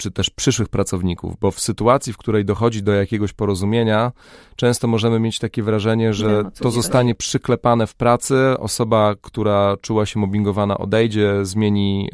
[0.00, 4.12] czy też przyszłych pracowników, bo w sytuacji, w której dochodzi do jakiegoś porozumienia,
[4.56, 10.20] często możemy mieć takie wrażenie, że to zostanie przyklepane w pracy, osoba, która czuła się
[10.20, 12.08] mobbingowana odejdzie, zmieni,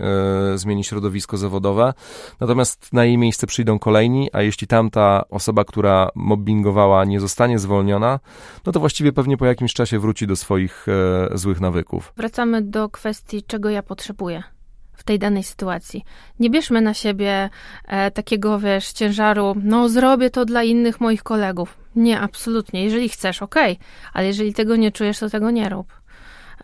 [0.55, 1.95] e, zmieni środowisko zawodowe,
[2.41, 8.21] natomiast na jej miejsce przyjdą kolejni, a jeśli tamta osoba, która mobbingowała nie zostanie zwolniona,
[8.67, 12.13] no to właściwie pewnie po jakimś czasie wróci do swoich e, złych nawyków.
[12.17, 14.56] Wracamy do kwestii, czego ja potrzebuję
[14.97, 16.05] w tej danej sytuacji.
[16.41, 17.51] Nie bierzmy na siebie
[17.87, 21.79] e, takiego, wiesz, ciężaru, no zrobię to dla innych moich kolegów.
[21.97, 22.85] Nie, absolutnie.
[22.85, 23.87] Jeżeli chcesz, okej, okay.
[24.13, 25.93] ale jeżeli tego nie czujesz, to tego nie rób.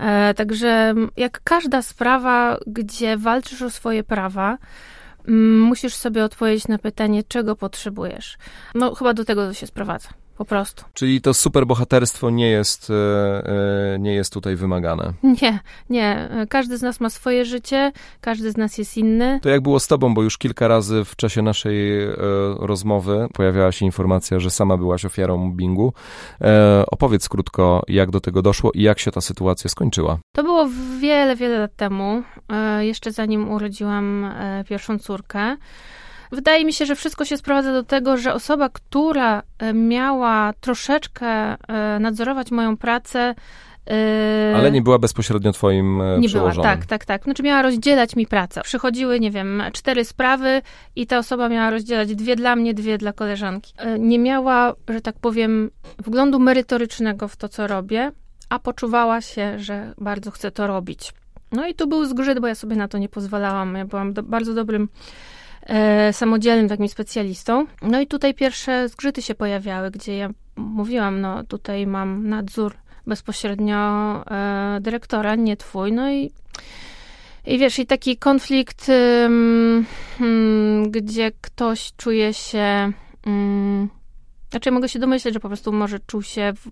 [0.01, 4.59] E, także jak każda sprawa, gdzie walczysz o swoje prawa,
[5.61, 8.39] musisz sobie odpowiedzieć na pytanie, czego potrzebujesz.
[8.75, 10.09] No, chyba do tego to się sprowadza.
[10.43, 10.85] Po prostu.
[10.95, 12.95] Czyli to superbohaterstwo nie jest, e,
[13.95, 15.13] e, nie jest tutaj wymagane.
[15.43, 15.59] Nie,
[15.91, 16.29] nie.
[16.49, 19.41] Każdy z nas ma swoje życie, każdy z nas jest inny.
[19.43, 22.15] To jak było z tobą, bo już kilka razy w czasie naszej e,
[22.59, 25.93] rozmowy pojawiała się informacja, że sama byłaś ofiarą mobbingu.
[26.87, 30.19] Opowiedz krótko, jak do tego doszło i jak się ta sytuacja skończyła.
[30.35, 30.69] To było
[31.01, 32.23] wiele, wiele lat temu,
[32.81, 34.35] jeszcze zanim urodziłam
[34.69, 35.57] pierwszą córkę.
[36.33, 41.27] Wydaje mi się, że wszystko się sprowadza do tego, że osoba, która e, miała troszeczkę
[41.27, 41.57] e,
[42.01, 43.35] nadzorować moją pracę,
[43.91, 46.29] e, ale nie była bezpośrednio twoim nie.
[46.29, 47.25] Była, tak, tak, tak.
[47.25, 48.61] Znaczy miała rozdzielać mi pracę.
[48.65, 50.63] Przychodziły, nie wiem, cztery sprawy
[50.97, 53.75] i ta osoba miała rozdzielać dwie dla mnie, dwie dla koleżanki.
[53.99, 58.13] Nie miała, że tak powiem, wglądu merytorycznego w to, co robię,
[58.49, 61.13] a poczuwała się, że bardzo chce to robić.
[61.53, 63.75] No i tu był zgrzyt, bo ja sobie na to nie pozwalałam.
[63.75, 64.89] Ja byłam do, bardzo dobrym
[66.13, 67.67] samodzielnym takim specjalistą.
[67.83, 72.75] No i tutaj pierwsze zgrzyty się pojawiały, gdzie ja mówiłam, no tutaj mam nadzór
[73.07, 73.77] bezpośrednio
[74.31, 76.33] e, dyrektora, nie twój, no i
[77.47, 78.89] i wiesz, i taki konflikt,
[79.23, 79.87] um,
[80.91, 82.93] gdzie ktoś czuje się
[83.27, 83.89] um,
[84.53, 86.71] Znaczy, mogę się domyśleć, że po prostu może czuł się w,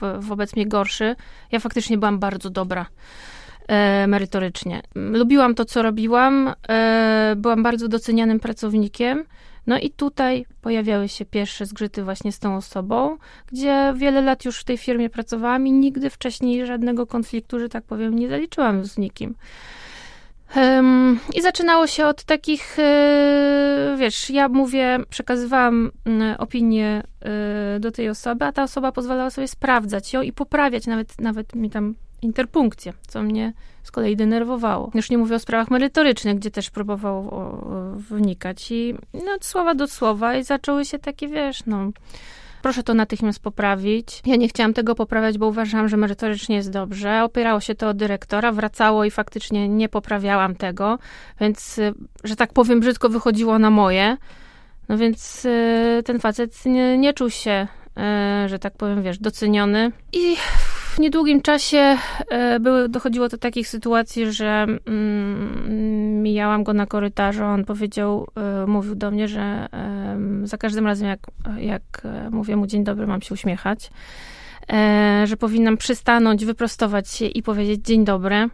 [0.00, 1.16] w, wobec mnie gorszy.
[1.52, 2.86] Ja faktycznie byłam bardzo dobra e,
[4.08, 4.82] merytorycznie.
[4.94, 6.54] Lubiłam to, co robiłam.
[6.68, 9.24] E, byłam bardzo docenianym pracownikiem.
[9.66, 13.16] No i tutaj pojawiały się pierwsze zgrzyty właśnie z tą osobą,
[13.52, 17.84] gdzie wiele lat już w tej firmie pracowałam i nigdy wcześniej żadnego konfliktu, że tak
[17.84, 19.34] powiem, nie zaliczyłam z nikim.
[21.34, 27.02] I zaczynało się od takich, yy, wiesz, ja mówię, przekazywałam yy, opinię
[27.80, 31.70] do tej osoby, a ta osoba pozwalała sobie sprawdzać ją i poprawiać nawet, nawet mi
[31.70, 31.94] tam
[32.24, 34.90] interpunkcję, co mnie z kolei denerwowało.
[34.94, 37.30] Już nie mówię o sprawach merytorycznych, gdzie też próbował
[37.96, 41.90] wnikać i no, od słowa do słowa i zaczęły się takie, wiesz, no
[42.64, 44.22] proszę to natychmiast poprawić.
[44.26, 47.22] Ja nie chciałam tego poprawiać, bo uważałam, że merytorycznie jest dobrze.
[47.24, 50.98] Opierało się to o dyrektora, wracało i faktycznie nie poprawiałam tego,
[51.40, 54.16] więc, y, że tak powiem, brzydko wychodziło na moje.
[54.88, 57.66] No więc y, ten facet nie, nie czuł się,
[58.44, 59.92] y, że tak powiem, wiesz, doceniony.
[60.12, 60.36] I
[60.94, 61.96] w niedługim czasie
[62.30, 68.66] e, były, dochodziło do takich sytuacji, że mm, mijałam go na korytarzu, on powiedział, e,
[68.66, 69.68] mówił do mnie, że
[70.44, 71.20] za każdym razem jak,
[71.58, 73.90] jak e, mówię mu dzień dobry, mam się uśmiechać,
[75.24, 78.48] że powinnam przystanąć, wyprostować się i powiedzieć dzień dobry.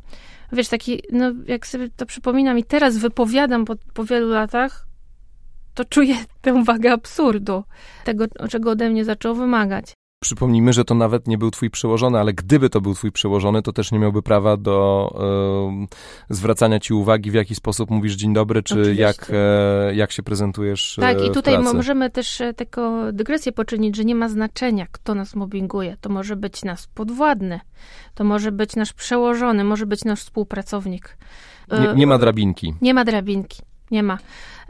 [0.52, 4.86] Wiesz, taki, no jak sobie to przypominam i teraz wypowiadam po, po wielu latach,
[5.74, 7.64] to czuję tę wagę absurdu,
[8.04, 9.99] tego, czego ode mnie zaczął wymagać.
[10.30, 13.72] Przypomnijmy, że to nawet nie był twój przełożony, ale gdyby to był twój przełożony, to
[13.72, 15.10] też nie miałby prawa do
[16.30, 20.22] e, zwracania ci uwagi, w jaki sposób mówisz dzień dobry, czy jak, e, jak się
[20.22, 21.74] prezentujesz Tak, e, i tutaj pracy.
[21.76, 25.96] możemy też e, taką dygresję poczynić, że nie ma znaczenia, kto nas mobbinguje.
[26.00, 27.60] To może być nasz podwładny,
[28.14, 31.16] to może być nasz przełożony, może być nasz współpracownik.
[31.72, 32.74] Nie, nie ma drabinki.
[32.80, 33.62] Nie ma drabinki.
[33.90, 34.18] Nie ma.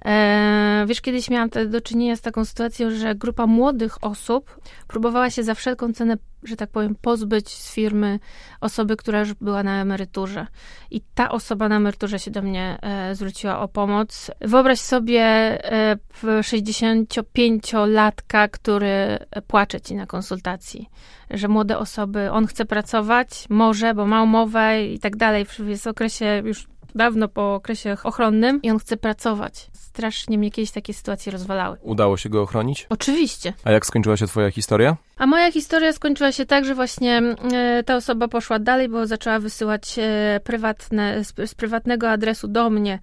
[0.05, 5.31] E, wiesz, kiedyś miałam te, do czynienia z taką sytuacją, że grupa młodych osób próbowała
[5.31, 8.19] się za wszelką cenę, że tak powiem, pozbyć z firmy
[8.61, 10.47] osoby, która już była na emeryturze.
[10.91, 14.31] I ta osoba na emeryturze się do mnie e, zwróciła o pomoc.
[14.41, 20.89] Wyobraź sobie e, 65-latka, który płacze ci na konsultacji,
[21.31, 25.87] że młode osoby, on chce pracować, może, bo ma umowę i tak dalej, jest w
[25.87, 29.71] okresie już dawno po okresie ochronnym i on chce pracować.
[29.73, 31.77] Strasznie mnie kiedyś takie sytuacje rozwalały.
[31.83, 32.87] Udało się go ochronić?
[32.89, 33.53] Oczywiście.
[33.65, 34.97] A jak skończyła się twoja historia?
[35.19, 37.23] A moja historia skończyła się tak, że właśnie
[37.53, 42.71] e, ta osoba poszła dalej, bo zaczęła wysyłać e, prywatne, z, z prywatnego adresu do
[42.71, 42.99] mnie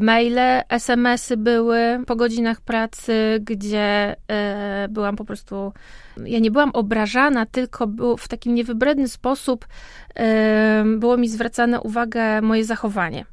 [0.00, 4.16] maile, SMS-y były po godzinach pracy, gdzie
[4.88, 5.72] byłam po prostu.
[6.24, 9.66] Ja nie byłam obrażana, tylko w takim niewybredny sposób
[10.98, 13.24] było mi zwracane uwagę moje zachowanie.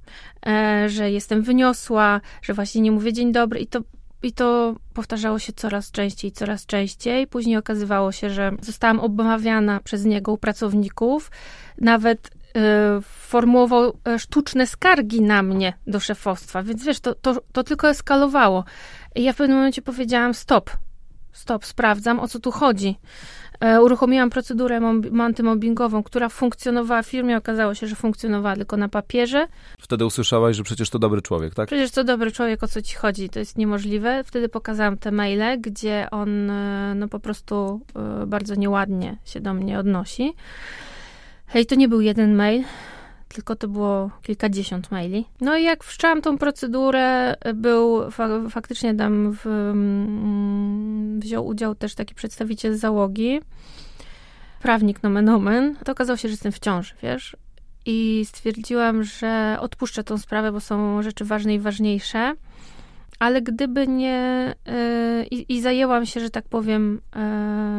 [0.88, 3.82] Że jestem wyniosła, że właśnie nie mówię dzień dobry i to
[4.26, 7.28] i to powtarzało się coraz częściej, coraz częściej.
[7.28, 11.32] Później okazywało się, że zostałam obawiana przez niego u pracowników.
[11.82, 12.30] Nawet y,
[13.02, 18.64] formułował e, sztuczne skargi na mnie do szefostwa, więc wiesz, to, to, to tylko eskalowało.
[19.16, 20.70] I ja w pewnym momencie powiedziałam: stop,
[21.34, 22.96] stop, sprawdzam o co tu chodzi.
[23.60, 24.82] E, uruchomiłam procedurę
[25.22, 27.38] antymobbingową, która funkcjonowała w firmie.
[27.38, 29.48] Okazało się, że funkcjonowała tylko na papierze.
[29.80, 31.68] Wtedy usłyszałaś, że przecież to dobry człowiek, tak?
[31.68, 33.30] Przecież to dobry człowiek, o co ci chodzi?
[33.30, 34.24] To jest niemożliwe.
[34.24, 37.82] Wtedy pokazałam te maile, gdzie on e, no po prostu
[38.28, 40.34] bardzo nieładnie się do mnie odnosi.
[41.48, 42.64] Hej, to nie był jeden mail
[43.36, 45.26] tylko to było kilkadziesiąt maili.
[45.42, 51.96] No i jak wszczęłam tą procedurę, był fa faktycznie tam w, mm, wziął udział też
[51.96, 53.40] taki przedstawiciel załogi,
[54.62, 55.76] prawnik nomen omen.
[55.86, 57.38] To okazało się, że jestem w ciąży, wiesz?
[57.86, 62.34] I stwierdziłam, że odpuszczę tą sprawę, bo są rzeczy ważne i ważniejsze.
[63.20, 64.54] Ale gdyby nie...
[64.66, 67.02] Yy, i, zajęłam się, że tak powiem,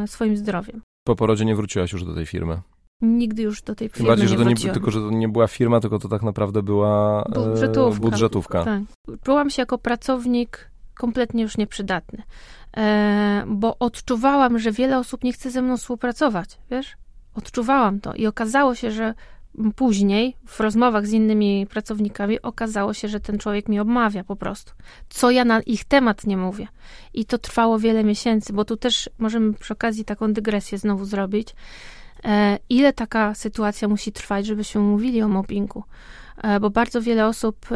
[0.00, 0.82] yy, swoim zdrowiem.
[1.04, 2.60] Po porodzie nie wróciłaś już do tej firmy?
[3.00, 5.46] Nigdy już do tej firmy bardziej, że nie to nie, Tylko, że to nie była
[5.46, 8.00] firma, tylko to tak naprawdę była e, budżetówka.
[8.00, 8.64] budżetówka.
[8.64, 8.82] Tak.
[9.24, 12.22] Czułam się jako pracownik kompletnie już nieprzydatny,
[12.76, 16.96] e, bo odczuwałam, że wiele osób nie chce ze mną współpracować, wiesz?
[17.34, 19.14] Odczuwałam to i okazało się, że
[19.76, 24.72] później w rozmowach z innymi pracownikami okazało się, że ten człowiek mi obmawia po prostu.
[25.08, 26.68] Co ja na ich temat nie mówię.
[27.14, 31.54] I to trwało wiele miesięcy, bo tu też możemy przy okazji taką dygresję znowu zrobić.
[32.24, 35.84] E, ile taka sytuacja musi trwać, żebyśmy mówili o mobbingu.
[36.42, 37.66] E, bo bardzo wiele osób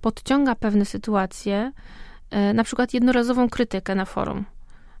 [0.00, 1.72] podciąga pewne sytuacje,
[2.30, 4.44] e, na przykład jednorazową krytykę na forum.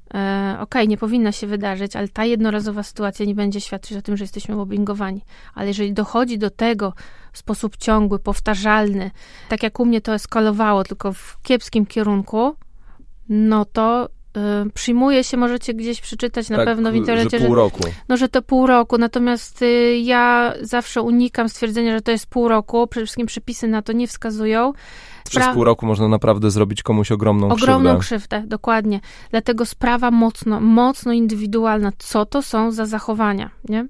[0.08, 4.16] Okej, okay, nie powinna się wydarzyć, ale ta jednorazowa sytuacja nie będzie świadczyć o tym,
[4.16, 5.24] że jesteśmy mobbingowani.
[5.54, 6.92] Ale jeżeli dochodzi do tego
[7.32, 9.10] w sposób ciągły, powtarzalny,
[9.48, 12.56] tak jak u mnie to eskalowało, tylko w kiepskim kierunku,
[13.28, 17.54] no to y, przyjmuje się, możecie gdzieś przeczytać na tak, pewno w internecie, że pół
[17.54, 17.80] roku.
[18.08, 22.48] no, że to pół roku, natomiast y, ja zawsze unikam stwierdzenia, że to jest pół
[22.48, 24.72] roku, przede wszystkim przepisy na to nie wskazują.
[25.30, 28.26] Przez pół roku można naprawdę zrobić komuś ogromną, Ogromną krzywdę.
[28.28, 29.00] krzywdę, dokładnie.
[29.30, 33.86] Dlatego sprawa mocno, mocno indywidualna, co to są za zachowania, nie?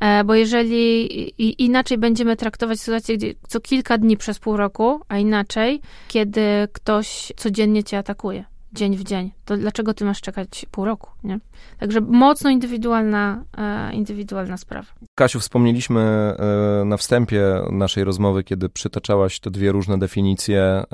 [0.00, 1.12] E, bo jeżeli
[1.42, 6.40] i, inaczej będziemy traktować sytuację, gdzie co kilka dni przez pół roku, a inaczej, kiedy
[6.72, 11.38] ktoś codziennie cię atakuje, dzień w dzień, to dlaczego ty masz czekać pół roku, nie?
[11.78, 14.88] Także mocno indywidualna, e, indywidualna sprawa.
[15.14, 20.84] Kasiu, wspomnieliśmy e, na wstępie naszej rozmowy, kiedy przytaczałaś te dwie różne definicje e,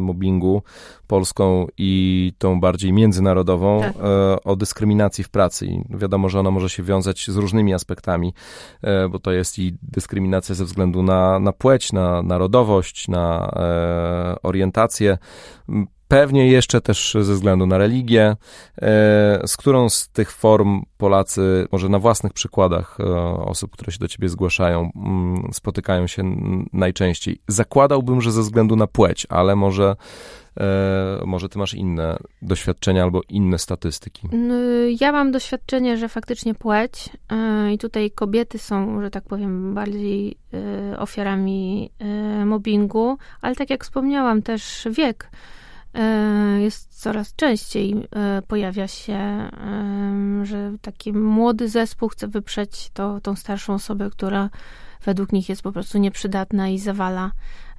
[0.00, 0.62] mobbingu,
[1.06, 3.96] polską i tą bardziej międzynarodową, Tak.
[4.44, 5.66] o dyskryminacji w pracy.
[5.66, 8.34] I wiadomo, że ona może się wiązać z różnymi aspektami,
[9.10, 13.50] bo to jest i dyskryminacja ze względu na, na płeć, na narodowość, na
[14.42, 15.18] orientację.
[16.10, 18.36] Pewnie jeszcze też ze względu na religię, e,
[19.46, 23.04] z którą z tych form Polacy, może na własnych przykładach e,
[23.44, 26.22] osób, które się do ciebie zgłaszają, mm, spotykają się
[26.72, 27.40] najczęściej.
[27.48, 29.96] Zakładałbym, że ze względu na płeć, ale może,
[30.60, 34.28] e, może ty masz inne doświadczenia albo inne statystyki.
[35.00, 37.10] Ja mam doświadczenie, że faktycznie płeć
[37.72, 40.36] i tutaj kobiety są, że tak powiem, bardziej
[40.98, 41.90] ofiarami
[42.46, 45.30] mobbingu, ale tak jak wspomniałam, też wiek
[46.58, 47.94] jest coraz częściej
[48.38, 49.48] y, pojawia się,
[50.42, 54.50] y, że taki młody zespół chce wyprzeć to, tą starszą osobę, która
[55.04, 57.30] według nich jest po prostu nieprzydatna i zawala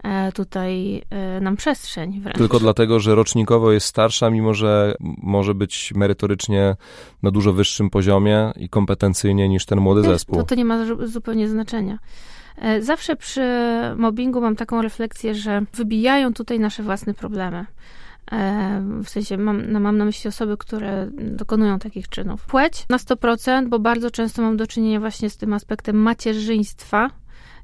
[0.04, 2.38] e, tutaj e, nam przestrzeń wręcz.
[2.38, 6.76] Tylko dlatego, że rocznikowo jest starsza, mimo że może być merytorycznie
[7.24, 10.36] na dużo wyższym poziomie i kompetencyjnie niż ten młody zespół.
[10.36, 11.98] To, to nie ma zu- zupełnie znaczenia.
[12.58, 13.44] E, Zawsze przy
[13.98, 17.66] mobbingu mam taką refleksję, że wybijają tutaj nasze własne problemy.
[18.32, 22.46] E, W sensie mam, no, mam na myśli osoby, które dokonują takich czynów.
[22.46, 27.10] Płeć na 100%, bo bardzo często mam do czynienia właśnie z tym aspektem macierzyństwa,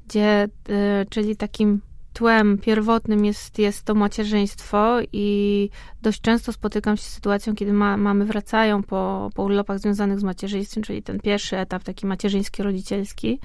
[0.08, 1.80] gdzie, e, czyli takim
[2.18, 5.70] tłem pierwotnym jest, jest to macierzyństwo i
[6.02, 10.22] dość często spotykam się z sytuacją, kiedy ma, mamy wracają po, po urlopach związanych z
[10.22, 13.40] macierzyństwem, czyli ten pierwszy etap taki macierzyński, rodzicielski.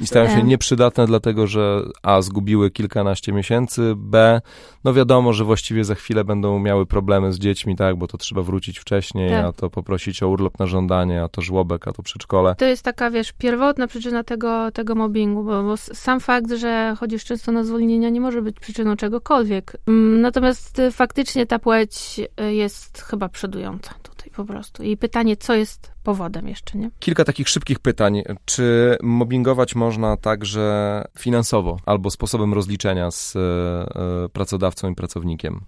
[0.00, 2.22] I stają się nieprzydatne, dlatego że A.
[2.22, 4.40] zgubiły kilkanaście miesięcy, B.
[4.84, 8.42] No wiadomo, że właściwie za chwilę będą miały problemy z dziećmi, tak, bo to trzeba
[8.42, 9.44] wrócić wcześniej, Tak.
[9.44, 12.54] a to poprosić o urlop na żądanie, a to żłobek, a to przedszkole.
[12.54, 17.24] To jest taka, wiesz, pierwotna przyczyna tego, tego mobbingu, bo, bo sam fakt, że chodzisz
[17.24, 19.76] często na zwolnienia nie może być przyczyną czegokolwiek.
[19.86, 24.82] Mm, Natomiast y, faktycznie ta płeć y, jest chyba przodująca tutaj po prostu.
[24.82, 26.90] I pytanie, co jest powodem jeszcze, nie?
[26.98, 28.22] Kilka takich szybkich pytań.
[28.44, 35.60] Czy mobbingować można także finansowo albo sposobem rozliczenia z e, pracodawcą i pracownikiem?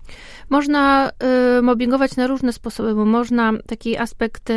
[0.50, 1.10] Można
[1.58, 4.52] y, mobbingować na różne sposoby, bo można taki aspekt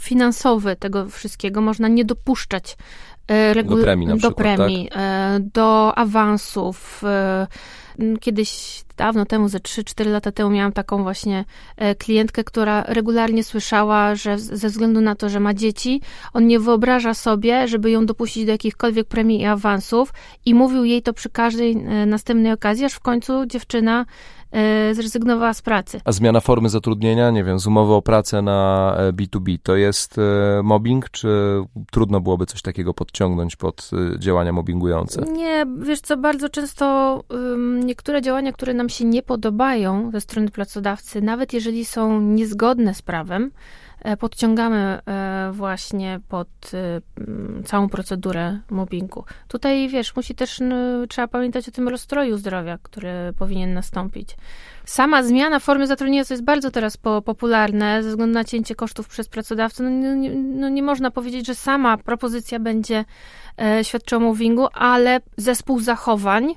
[0.00, 4.56] finansowy tego wszystkiego, można nie dopuszczać y, regu- Do premii na do, przykład, tak?
[4.56, 4.88] premii,
[5.36, 7.02] y, do awansów.
[7.02, 7.82] y,
[8.20, 11.44] Kiedyś, dawno temu, ze 3-4 lata temu miałam taką właśnie
[11.76, 16.00] e, klientkę, która regularnie słyszała, że ze względu na to, że ma dzieci,
[16.32, 20.12] on nie wyobraża sobie, żeby ją dopuścić do jakichkolwiek premii i awansów
[20.46, 24.04] i mówił jej to przy każdej e, następnej okazji, aż w końcu dziewczyna e,
[24.92, 26.00] zrezygnowała z pracy.
[26.04, 30.18] A zmiana formy zatrudnienia, nie wiem, z umowy o pracę na e, B2B, to jest
[30.18, 31.28] e, mobbing, czy
[31.90, 35.22] trudno byłoby coś takiego podciągnąć pod e, działania mobbingujące?
[35.32, 37.24] Nie, wiesz co, bardzo często
[37.84, 43.02] niektóre działania, które nam się nie podobają ze strony pracodawcy, nawet jeżeli są niezgodne z
[43.02, 43.81] prawem, e,
[44.20, 47.00] podciągamy e, właśnie pod e,
[47.64, 49.24] całą procedurę mobbingu.
[49.48, 50.60] Tutaj, wiesz, musi też,
[51.08, 54.36] trzeba pamiętać o tym rozstroju zdrowia, który powinien nastąpić.
[54.84, 59.08] Sama zmiana formy zatrudnienia, co jest bardzo teraz po, popularne, ze względu na cięcie kosztów
[59.08, 63.04] przez pracodawcę, no, no nie można powiedzieć, że sama propozycja będzie
[63.58, 66.54] e, świadczy o mobbingu, ale zespół zachowań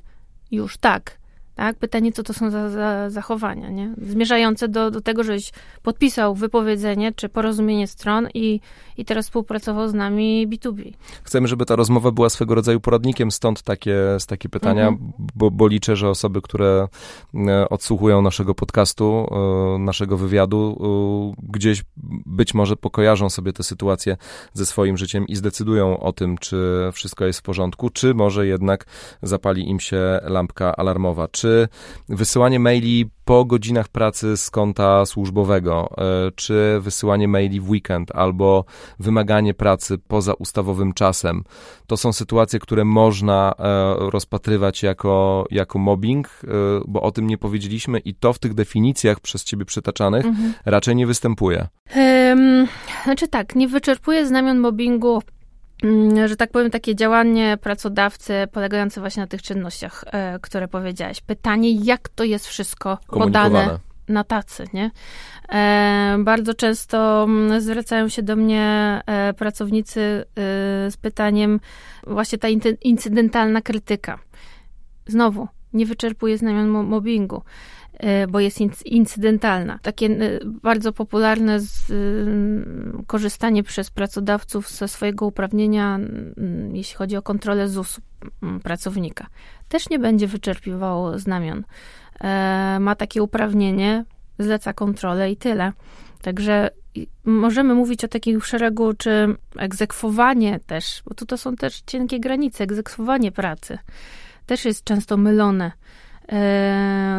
[0.52, 1.18] już tak.
[1.56, 1.76] Tak?
[1.76, 3.94] Pytanie, co to są za, za zachowania, nie?
[3.98, 5.52] Zmierzające do, do tego, żeś
[5.84, 8.60] podpisał wypowiedzenie czy porozumienie stron i,
[8.98, 10.92] i teraz współpracował z nami B2B.
[11.24, 13.98] Chcemy, żeby ta rozmowa była swego rodzaju poradnikiem, stąd takie,
[14.28, 15.14] takie pytania, Mhm.
[15.36, 16.88] bo, bo liczę, że osoby, które
[17.48, 19.28] e, odsłuchują naszego podcastu,
[19.76, 20.78] e, naszego wywiadu,
[21.40, 21.84] e, gdzieś
[22.26, 24.18] być może pokojarzą sobie tę sytuację
[24.54, 28.86] ze swoim życiem i zdecydują o tym, czy wszystko jest w porządku, czy może jednak
[29.22, 31.28] zapali im się lampka alarmowa.
[31.28, 31.68] Czy czy
[32.10, 38.66] wysyłanie maili po godzinach pracy z konta służbowego, e, czy wysyłanie maili w weekend, albo
[39.00, 41.44] wymaganie pracy poza ustawowym czasem.
[41.88, 46.48] To są sytuacje, które można e, rozpatrywać jako, jako mobbing, e,
[46.88, 50.54] bo o tym nie powiedzieliśmy i to w tych definicjach przez ciebie przytaczanych mhm.
[50.66, 51.68] raczej nie występuje.
[51.96, 52.68] Um,
[53.04, 55.22] znaczy tak, nie wyczerpuje znamion mobbingu
[56.26, 61.22] że tak powiem, takie działanie pracodawcy polegające właśnie na tych czynnościach, e, które powiedziałeś.
[61.22, 64.92] Pytanie, jak to jest wszystko podane na tacy, nie?
[65.50, 70.26] E, bardzo często mm, zwracają się do mnie e, pracownicy
[70.90, 71.60] z pytaniem
[72.08, 72.48] właśnie ta
[72.82, 74.20] incydentalna krytyka.
[75.08, 77.42] Znowu, nie wyczerpuje znamion mobbingu.
[78.00, 79.80] E, bo jest incydentalna.
[79.82, 81.94] Takie e, bardzo popularne z, e,
[83.08, 86.00] korzystanie przez pracodawców ze swojego uprawnienia,
[86.74, 88.00] jeśli chodzi o kontrolę ZUS
[88.64, 89.28] pracownika,
[89.70, 91.64] też nie będzie wyczerpywało znamion.
[92.80, 94.06] Ma takie uprawnienie,
[94.40, 95.72] zleca kontrolę i tyle.
[96.22, 96.70] Także
[97.26, 102.64] możemy mówić o takim szeregu, czy egzekwowanie też, bo tu to są też cienkie granice,
[102.64, 103.78] egzekwowanie pracy
[104.46, 105.74] też jest często mylone E,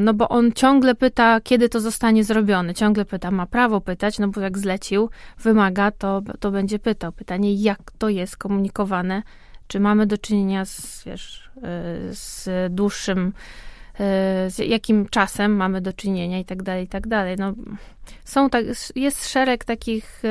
[0.01, 2.75] no bo on ciągle pyta, kiedy to zostanie zrobione.
[2.75, 7.13] Ciągle pyta, ma prawo pytać, no bo jak zlecił, wymaga, to, to będzie pytał.
[7.13, 9.23] Pytanie, jak to jest komunikowane,
[9.67, 11.63] czy mamy do czynienia z, wiesz, e,
[12.11, 13.33] z dłuższym,
[14.01, 17.37] e, z jakim czasem mamy do czynienia i tak dalej, i tak dalej.
[17.39, 17.53] No,
[18.25, 18.65] są tak,
[18.97, 20.23] jest szereg takich,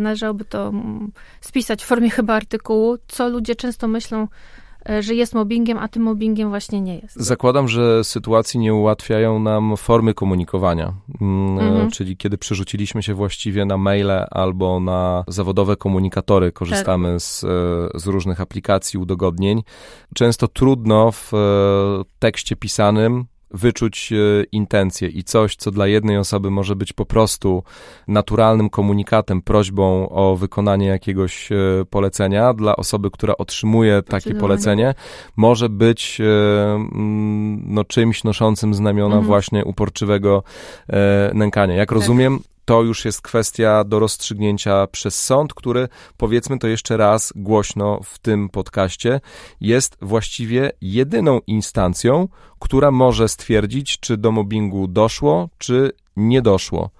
[0.00, 4.28] należałoby to mm, spisać w formie chyba artykułu, co ludzie często myślą, E,
[5.00, 7.16] że jest mobbingiem, a tym mobbingiem właśnie nie jest.
[7.16, 11.90] Zakładam, że sytuacji nie ułatwiają nam formy komunikowania, mm, mhm.
[11.90, 17.20] czyli kiedy przerzuciliśmy się właściwie na maile albo na zawodowe komunikatory, korzystamy tak.
[17.20, 17.48] z, e,
[17.94, 19.62] z różnych aplikacji, udogodnień.
[20.14, 21.38] Często trudno w e,
[22.18, 23.24] tekście pisanym
[23.54, 24.16] wyczuć e,
[24.52, 27.62] intencje i coś, co dla jednej osoby może być po prostu
[28.08, 31.56] naturalnym komunikatem, prośbą o wykonanie jakiegoś e,
[31.90, 34.94] polecenia, dla osoby, która otrzymuje takie polecenie,
[35.36, 36.24] może być e,
[36.74, 39.26] mm, no, czymś noszącym znamiona mhm.
[39.26, 40.42] właśnie uporczywego
[41.34, 41.74] nękania.
[41.74, 41.98] Jak tak.
[41.98, 48.00] rozumiem, to już jest kwestia do rozstrzygnięcia przez sąd, który, powiedzmy to jeszcze raz głośno
[48.04, 49.20] w tym podcaście,
[49.60, 56.90] jest właściwie jedyną instancją, która może stwierdzić, czy do mobbingu doszło, czy nie doszło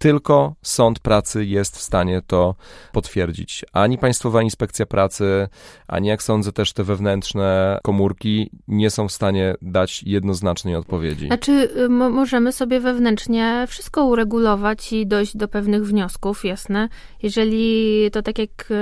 [0.00, 2.54] tylko sąd pracy jest w stanie to
[2.92, 3.64] potwierdzić.
[3.72, 5.48] Ani Państwowa Inspekcja Pracy,
[5.88, 11.26] ani jak sądzę też te wewnętrzne komórki nie są w stanie dać jednoznacznej odpowiedzi.
[11.26, 16.88] Znaczy, y, możemy sobie wewnętrznie wszystko uregulować i dojść do pewnych wniosków, jasne.
[17.22, 18.74] Jeżeli to tak jak y,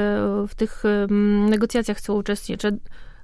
[0.48, 0.82] w tych
[1.48, 2.74] negocjacjach chcą uczestniczyć,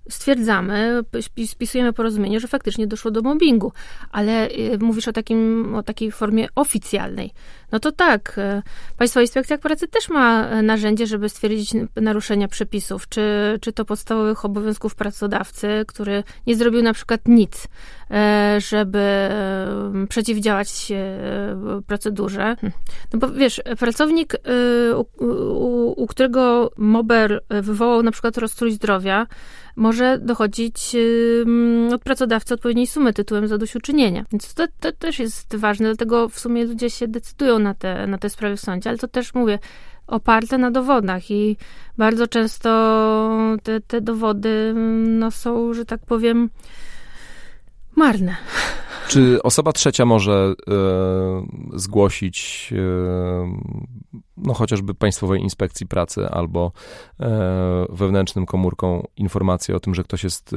[0.09, 1.03] stwierdzamy,
[1.47, 3.73] spisujemy porozumienie, że faktycznie doszło do mobbingu,
[4.13, 7.31] ale y, mówisz o, takim, o takiej formie oficjalnej.
[7.73, 8.63] No to tak, y,
[8.97, 14.45] Państwowa Inspekcja Pracy też ma y, narzędzie, żeby stwierdzić naruszenia przepisów, czy, czy to podstawowych
[14.45, 17.69] obowiązków pracodawcy, który nie zrobił na przykład nic,
[18.59, 19.29] żeby
[20.09, 20.93] przeciwdziałać
[21.87, 22.57] procedurze.
[22.61, 22.73] Hm.
[23.13, 24.35] No bo wiesz, pracownik,
[24.97, 29.27] u, u, u którego mober wywołał na przykład rozstrój zdrowia,
[29.77, 30.97] może dochodzić
[31.93, 34.25] od pracodawcy odpowiedniej sumy tytułem zadośćuczynienia.
[34.33, 38.19] Więc to, to też jest ważne, dlatego w sumie ludzie się decydują na te, na
[38.19, 39.59] te sprawy w sądzie, ale to też mówię,
[40.07, 41.57] oparte na dowodach i
[41.99, 42.71] bardzo często
[43.63, 44.73] te, te dowody
[45.07, 46.51] no, są, że tak powiem,
[47.97, 48.37] marne.
[49.09, 50.75] Czy osoba trzecia może e,
[51.75, 53.59] zgłosić e,
[54.37, 56.73] no chociażby Państwowej Inspekcji Pracy albo
[57.21, 60.55] e, wewnętrznym komórką informację o tym, że ktoś jest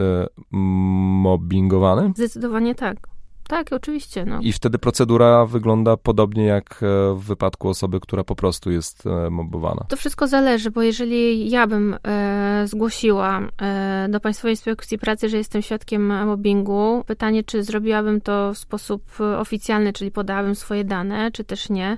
[0.52, 2.12] mobbingowany?
[2.16, 3.17] Zdecydowanie tak.
[3.48, 4.26] Tak, oczywiście.
[4.26, 4.40] No.
[4.42, 9.30] I wtedy procedura wygląda podobnie jak e, w wypadku osoby, która po prostu jest e,
[9.30, 9.86] mobbowana.
[9.90, 15.38] To wszystko zależy, bo jeżeli ja bym e, zgłosiła e, do Państwowej Inspekcji Pracy, że
[15.38, 19.04] jestem świadkiem mobbingu, pytanie, czy zrobiłabym to w sposób
[19.38, 21.98] oficjalny, czyli podałabym swoje dane, czy też nie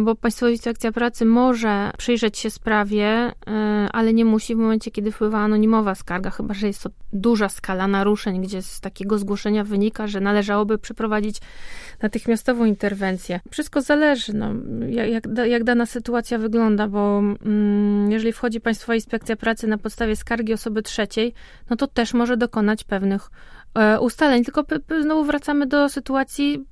[0.00, 3.32] bo Państwowa Inspekcja Pracy może przyjrzeć się sprawie, e,
[3.92, 7.88] ale nie musi w momencie, kiedy wpływa anonimowa skarga, chyba że jest to duża skala
[7.88, 11.40] naruszeń, gdzie z takiego zgłoszenia wynika, że należałoby przeprowadzić
[12.02, 13.40] natychmiastową interwencję.
[13.50, 14.52] Wszystko zależy, no,
[14.88, 20.52] jak, jak dana sytuacja wygląda, bo mm, jeżeli wchodzi Państwowa Inspekcja Pracy na podstawie skargi
[20.52, 21.34] osoby trzeciej,
[21.70, 23.30] no to też może dokonać pewnych
[23.74, 24.44] e, ustaleń.
[24.44, 24.64] Tylko
[25.02, 26.64] znowu wracamy do sytuacji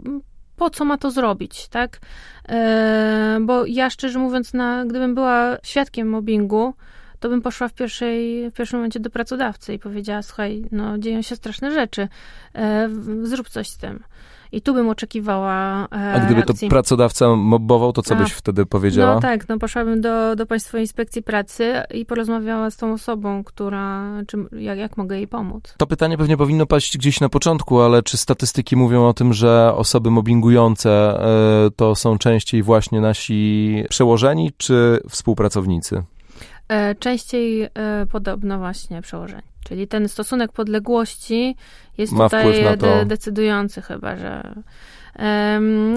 [0.57, 2.01] po co ma to zrobić, tak?
[2.49, 6.75] E, bo ja szczerze mówiąc, na, gdybym była świadkiem mobbingu,
[7.21, 11.23] to bym poszła w, pierwszej, w pierwszym momencie do pracodawcy i powiedziała, słuchaj, no dzieją
[11.23, 12.09] się straszne rzeczy,
[12.55, 12.89] e,
[13.23, 14.03] zrób coś z tym.
[14.55, 18.19] I tu bym oczekiwała e, A gdyby to pracodawca mobbował, to co A.
[18.19, 19.15] byś wtedy powiedziała?
[19.15, 24.05] No tak, no poszłabym do, do Państwowej Inspekcji Pracy i porozmawiała z tą osobą, która,
[24.27, 25.75] czy, jak, jak mogę jej pomóc.
[25.79, 29.73] To pytanie pewnie powinno paść gdzieś na początku, ale czy statystyki mówią o tym, że
[29.75, 36.03] osoby mobbingujące e, to są częściej właśnie nasi przełożeni czy współpracownicy?
[36.69, 37.71] E, częściej e,
[38.13, 39.54] podobno właśnie przełożenie.
[39.65, 41.57] Czyli ten stosunek podległości
[41.99, 44.55] jest Ma tutaj de- decydujący chyba, że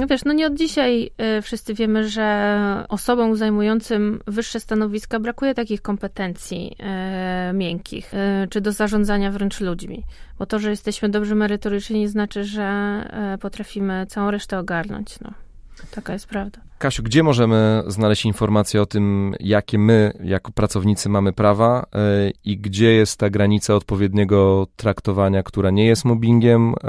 [0.09, 5.81] wiesz, no nie od dzisiaj e, wszyscy wiemy, że osobom zajmującym wyższe stanowiska brakuje takich
[5.81, 10.03] kompetencji e, miękkich, e, czy do zarządzania wręcz ludźmi.
[10.39, 15.19] Bo to, że jesteśmy dobrze merytoryczni nie znaczy, że e, potrafimy całą resztę ogarnąć.
[15.19, 15.46] No.
[15.91, 16.59] Taka jest prawda.
[16.77, 22.57] Kasiu, gdzie możemy znaleźć informacje o tym, jakie my, jako pracownicy, mamy prawa e, i
[22.57, 26.87] gdzie jest ta granica odpowiedniego traktowania, która nie jest mobbingiem, e,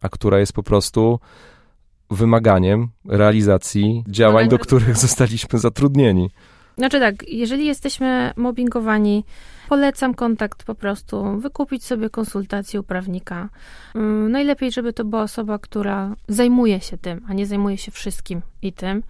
[0.00, 1.20] a która jest po prostu
[2.10, 6.30] wymaganiem realizacji działań, No do których zostaliśmy zatrudnieni?
[6.78, 9.24] Znaczy tak, jeżeli jesteśmy mobbingowani,
[9.68, 13.48] polecam kontakt po prostu, wykupić sobie konsultację u prawnika.
[13.96, 18.42] Ym, Najlepiej, żeby to była osoba, która zajmuje się tym, a nie zajmuje się wszystkim
[18.62, 19.02] i tym,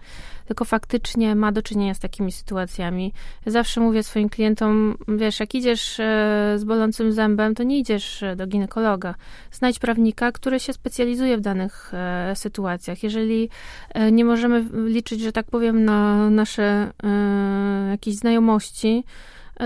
[0.47, 3.13] tylko faktycznie ma do czynienia z takimi sytuacjami.
[3.45, 6.03] Ja zawsze mówię swoim klientom, wiesz, jak idziesz e,
[6.57, 9.15] z bolącym zębem, to nie idziesz e, do ginekologa.
[9.51, 13.03] Znajdź prawnika, który się specjalizuje w danych e, sytuacjach.
[13.03, 13.49] Jeżeli
[14.11, 16.91] nie możemy liczyć, że tak powiem, na nasze
[17.91, 19.03] jakieś znajomości,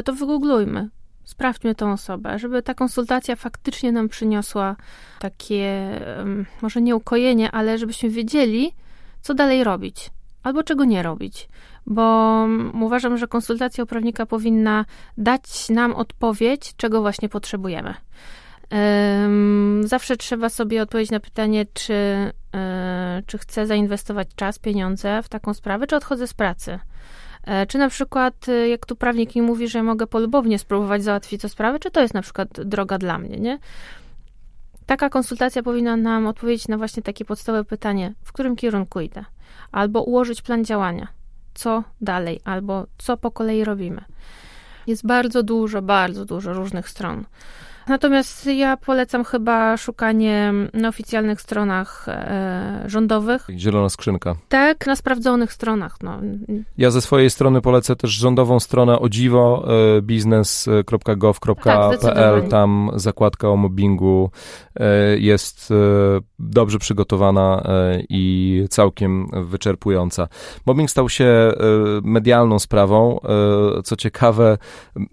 [0.04, 0.90] to wygooglujmy.
[1.24, 4.76] Sprawdźmy tą osobę, żeby ta konsultacja faktycznie nam przyniosła
[5.20, 6.00] takie,
[6.62, 8.72] może nie ukojenie, ale żebyśmy wiedzieli,
[9.22, 10.10] co dalej robić
[10.44, 11.50] albo czego nie robić.
[11.86, 12.04] Bo
[12.46, 14.86] mm, uważam, że konsultacja u prawnika powinna
[15.18, 17.94] dać nam odpowiedź, czego właśnie potrzebujemy.
[18.70, 21.94] Em, Zawsze trzeba sobie odpowiedzieć na pytanie, czy,
[22.56, 26.80] e, czy chcę zainwestować czas, pieniądze w taką sprawę, czy odchodzę z pracy.
[27.44, 31.42] E, Czy na przykład, e, jak tu prawnik mi mówi, że mogę polubownie spróbować załatwić
[31.42, 33.60] tę sprawę, czy to jest na przykład droga dla mnie, nie?
[34.86, 39.26] Taka konsultacja powinna nam odpowiedzieć na właśnie takie podstawowe pytanie, w którym kierunku idę,
[39.72, 41.08] albo ułożyć plan działania,
[41.54, 44.04] co dalej, albo co po kolei robimy.
[44.88, 47.26] Jest bardzo dużo, bardzo dużo różnych stron.
[47.88, 53.48] Natomiast ja polecam chyba szukanie na oficjalnych stronach e, rządowych.
[53.58, 54.36] Zielona skrzynka.
[54.50, 55.98] Tak, na sprawdzonych stronach.
[56.04, 56.20] No.
[56.78, 62.50] Ja ze swojej strony polecę też rządową stronę o dziwo, e, Tak, biznes.gov.pl, zdecydowanie.
[62.50, 64.32] tam zakładka o mobbingu
[64.76, 65.76] e, jest e,
[66.40, 70.28] dobrze przygotowana e, i całkiem wyczerpująca.
[70.66, 71.54] Mobbing stał się e,
[72.04, 73.20] medialną sprawą,
[73.84, 74.58] co ciekawe,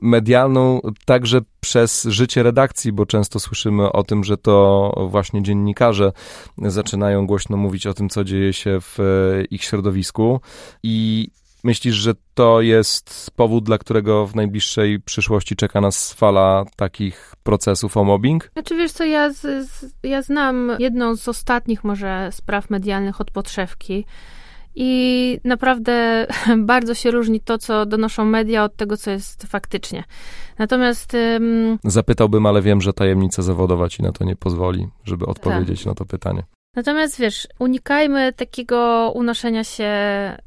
[0.01, 6.13] medialną także przez życie redakcji, bo często słyszymy o tym, że to właśnie dziennikarze
[6.59, 10.41] zaczynają głośno mówić o tym, co dzieje się w e, ich środowisku
[10.83, 11.29] i
[11.65, 17.97] Myślisz, że to jest powód, dla którego w najbliższej przyszłości czeka nas fala takich procesów
[17.97, 18.51] o mobbing?
[18.53, 23.31] Znaczy wiesz co, ja, z, z, ja znam jedną z ostatnich może spraw medialnych od
[23.31, 24.05] podszewki
[24.75, 26.27] i naprawdę
[26.59, 30.05] bardzo się różni to, co donoszą media od tego, co jest faktycznie.
[30.59, 35.87] Natomiast ym, Zapytałbym, ale wiem, że tajemnica zawodowa ci na to nie pozwoli, żeby odpowiedzieć
[35.87, 36.43] na to pytanie.
[36.77, 40.39] Natomiast wiesz, unikajmy takiego unoszenia się e,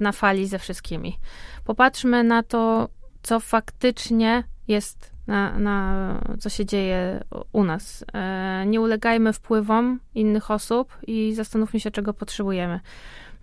[0.00, 1.18] na fali ze wszystkimi.
[1.64, 2.88] Popatrzmy na to,
[3.22, 8.04] co faktycznie jest, na, na co się dzieje u nas.
[8.14, 12.80] E, Nie ulegajmy wpływom innych osób i zastanówmy się, czego potrzebujemy.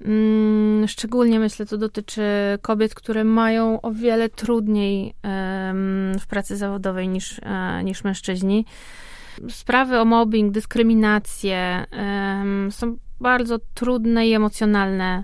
[0.06, 2.22] Mm, Szczególnie myślę, to dotyczy
[2.62, 5.14] kobiet, które mają o wiele trudniej
[6.20, 8.66] w pracy zawodowej niż, e, niż mężczyźni.
[9.50, 11.86] Sprawy o mobbing, dyskryminację
[12.70, 15.24] są bardzo trudne i emocjonalne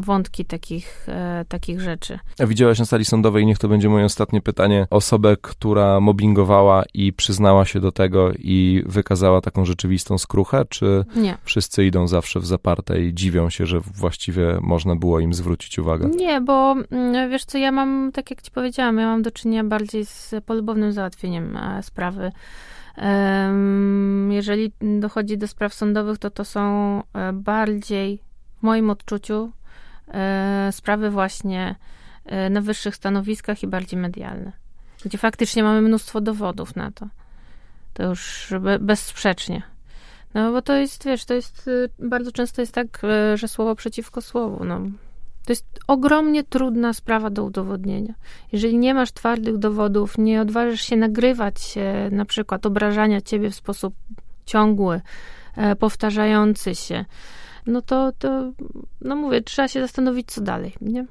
[0.00, 2.18] wątki takich, e, takich rzeczy.
[2.38, 7.12] A widziałaś na sali sądowej, niech to będzie moje ostatnie pytanie, osobę, która mobbingowała i
[7.12, 11.36] przyznała się do tego i wykazała taką rzeczywistą skruchę, czy Nie.
[11.42, 16.08] wszyscy idą zawsze w zaparte i dziwią się, że właściwie można było im zwrócić uwagę?
[16.16, 19.64] Nie, bo mm, wiesz co, ja mam, tak jak ci powiedziałam, ja mam do czynienia
[19.64, 22.32] bardziej z polubownym załatwieniem e, sprawy.
[24.28, 26.62] Jeżeli dochodzi do spraw sądowych, to to są
[27.14, 28.20] e, bardziej,
[28.58, 29.52] w moim odczuciu,
[30.08, 31.74] e, sprawy właśnie
[32.24, 34.52] e, na wyższych stanowiskach i bardziej medialne,
[35.04, 37.08] gdzie faktycznie mamy mnóstwo dowodów na to.
[37.94, 39.62] To już be, bezsprzecznie.
[40.34, 43.74] No bo to jest, wiesz, to jest, y, bardzo często jest tak, y, że słowo
[43.74, 44.80] przeciwko słowu, no.
[45.46, 48.14] To jest ogromnie trudna sprawa do udowodnienia.
[48.52, 51.74] Jeżeli nie masz twardych dowodów, nie odważysz się nagrywać
[52.10, 53.94] na przykład obrażania ciebie w sposób
[54.46, 55.00] ciągły,
[55.56, 57.04] e, powtarzający się,
[57.68, 58.52] no to, to
[59.00, 61.06] no mówię, trzeba się zastanowić, co dalej, nie?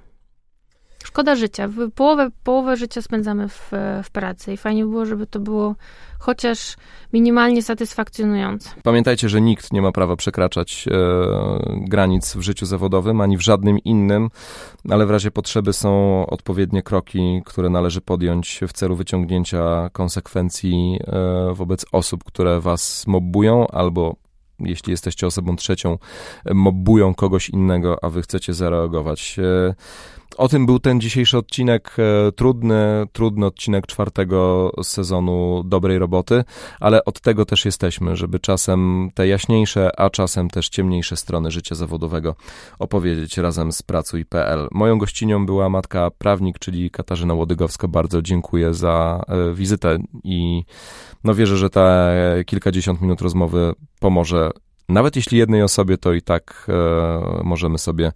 [1.03, 1.69] Szkoda życia.
[1.95, 3.71] Połowę, połowę życia spędzamy w,
[4.03, 5.75] w pracy i fajnie było, żeby to było
[6.19, 6.75] chociaż
[7.13, 8.69] minimalnie satysfakcjonujące.
[8.83, 10.93] Pamiętajcie, że nikt nie ma prawa przekraczać e,
[11.87, 14.29] granic w życiu zawodowym, ani w żadnym innym,
[14.89, 21.53] ale w razie potrzeby są odpowiednie kroki, które należy podjąć w celu wyciągnięcia konsekwencji e,
[21.53, 24.15] wobec osób, które was mobbują albo
[24.59, 25.97] jeśli jesteście osobą trzecią,
[26.53, 29.37] mobbują kogoś innego, a wy chcecie zareagować.
[30.37, 36.43] O tym był ten dzisiejszy odcinek, e, trudny, trudny odcinek czwartego sezonu dobrej roboty,
[36.79, 41.75] ale od tego też jesteśmy, żeby czasem te jaśniejsze, a czasem też ciemniejsze strony życia
[41.75, 42.35] zawodowego
[42.79, 44.67] opowiedzieć razem z Pracuj.pl.
[44.71, 47.87] Moją gościnią była matka prawnik, czyli Katarzyna Łodygowska.
[47.87, 50.63] Bardzo dziękuję za e, wizytę i
[51.23, 52.13] no wierzę, że te
[52.45, 54.51] kilkadziesiąt minut rozmowy pomoże
[54.89, 58.11] nawet jeśli jednej osobie, to i tak e, możemy sobie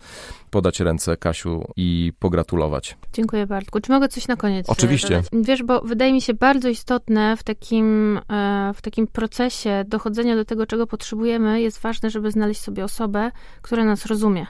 [0.50, 2.98] podać ręce Kasiu i pogratulować.
[3.14, 3.80] Dziękuję Bartku.
[3.80, 5.10] Czy mogę coś na koniec e, Oczywiście.
[5.10, 5.48] Dodać?
[5.48, 10.46] Wiesz, bo wydaje mi się bardzo istotne w takim, e, w takim procesie dochodzenia do
[10.46, 14.48] tego, czego potrzebujemy, jest ważne, żeby znaleźć sobie osobę, która nas rozumie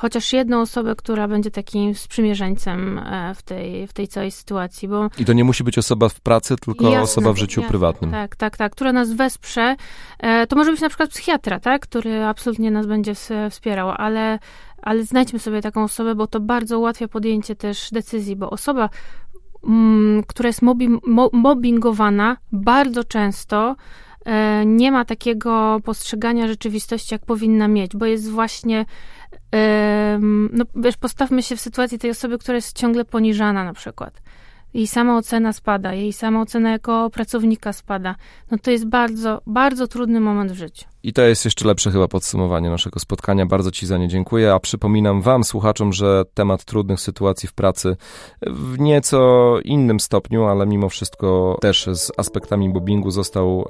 [0.00, 4.88] chociaż jedną osobę, która będzie takim sprzymierzeńcem e, w tej, w tej całej sytuacji.
[4.88, 7.68] Bo I to nie musi być osoba w pracy, tylko jasne, osoba w życiu jasne,
[7.68, 8.10] prywatnym.
[8.10, 9.76] Tak, tak, tak, która nas wesprze.
[10.18, 13.14] E, to może być na przykład psychiatra, tak, który absolutnie nas będzie
[13.50, 14.38] wspierał, ale,
[14.82, 18.88] ale znajdźmy sobie taką osobę, bo to bardzo ułatwia podjęcie też decyzji, bo osoba,
[19.64, 20.60] mm, która jest
[21.32, 23.76] mobbingowana, bardzo często
[24.24, 28.84] e, nie ma takiego postrzegania rzeczywistości, jak powinna mieć, bo jest właśnie
[30.52, 34.20] no wiesz, postawmy się w sytuacji tej osoby, która jest ciągle poniżana na przykład.
[34.74, 38.14] Jej sama ocena spada, jej sama ocena jako pracownika spada.
[38.50, 40.84] No to jest bardzo, bardzo trudny moment w życiu.
[41.02, 43.46] I to jest jeszcze lepsze chyba podsumowanie naszego spotkania.
[43.46, 47.96] Bardzo Ci za nie dziękuję, a przypominam Wam, słuchaczom, że temat trudnych sytuacji w pracy
[48.46, 53.64] w nieco innym stopniu, ale mimo wszystko też z aspektami mobbingu został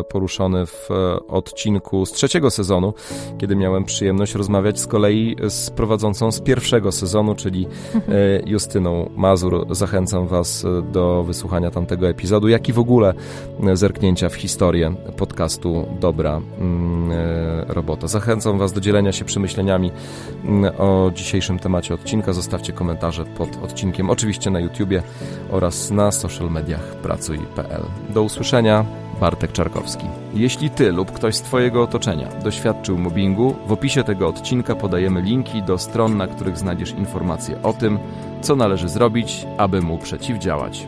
[0.00, 2.94] e, poruszony w e, odcinku z trzeciego sezonu,
[3.38, 8.00] kiedy miałem przyjemność rozmawiać z kolei z prowadzącą z pierwszego sezonu, czyli e,
[8.46, 9.66] Justyną Mazur.
[9.70, 13.14] Zachęcam Was do wysłuchania tamtego epizodu, jak i w ogóle
[13.72, 16.65] zerknięcia w historię podcastu Dobra e,
[17.68, 18.08] robota.
[18.08, 19.92] Zachęcam Was do dzielenia się przemyśleniami
[20.44, 22.32] mm, o dzisiejszym temacie odcinka.
[22.32, 25.02] Zostawcie komentarze pod odcinkiem, oczywiście na YouTubie
[25.50, 27.82] oraz na social mediach pracuj.pl.
[28.08, 28.84] Do usłyszenia.
[29.20, 30.06] Bartek Czarkowski.
[30.34, 35.62] Jeśli Ty lub ktoś z Twojego otoczenia doświadczył mobbingu, w opisie tego odcinka podajemy linki
[35.62, 37.98] do stron, na których znajdziesz informacje o tym,
[38.42, 40.86] co należy zrobić, aby mu przeciwdziałać.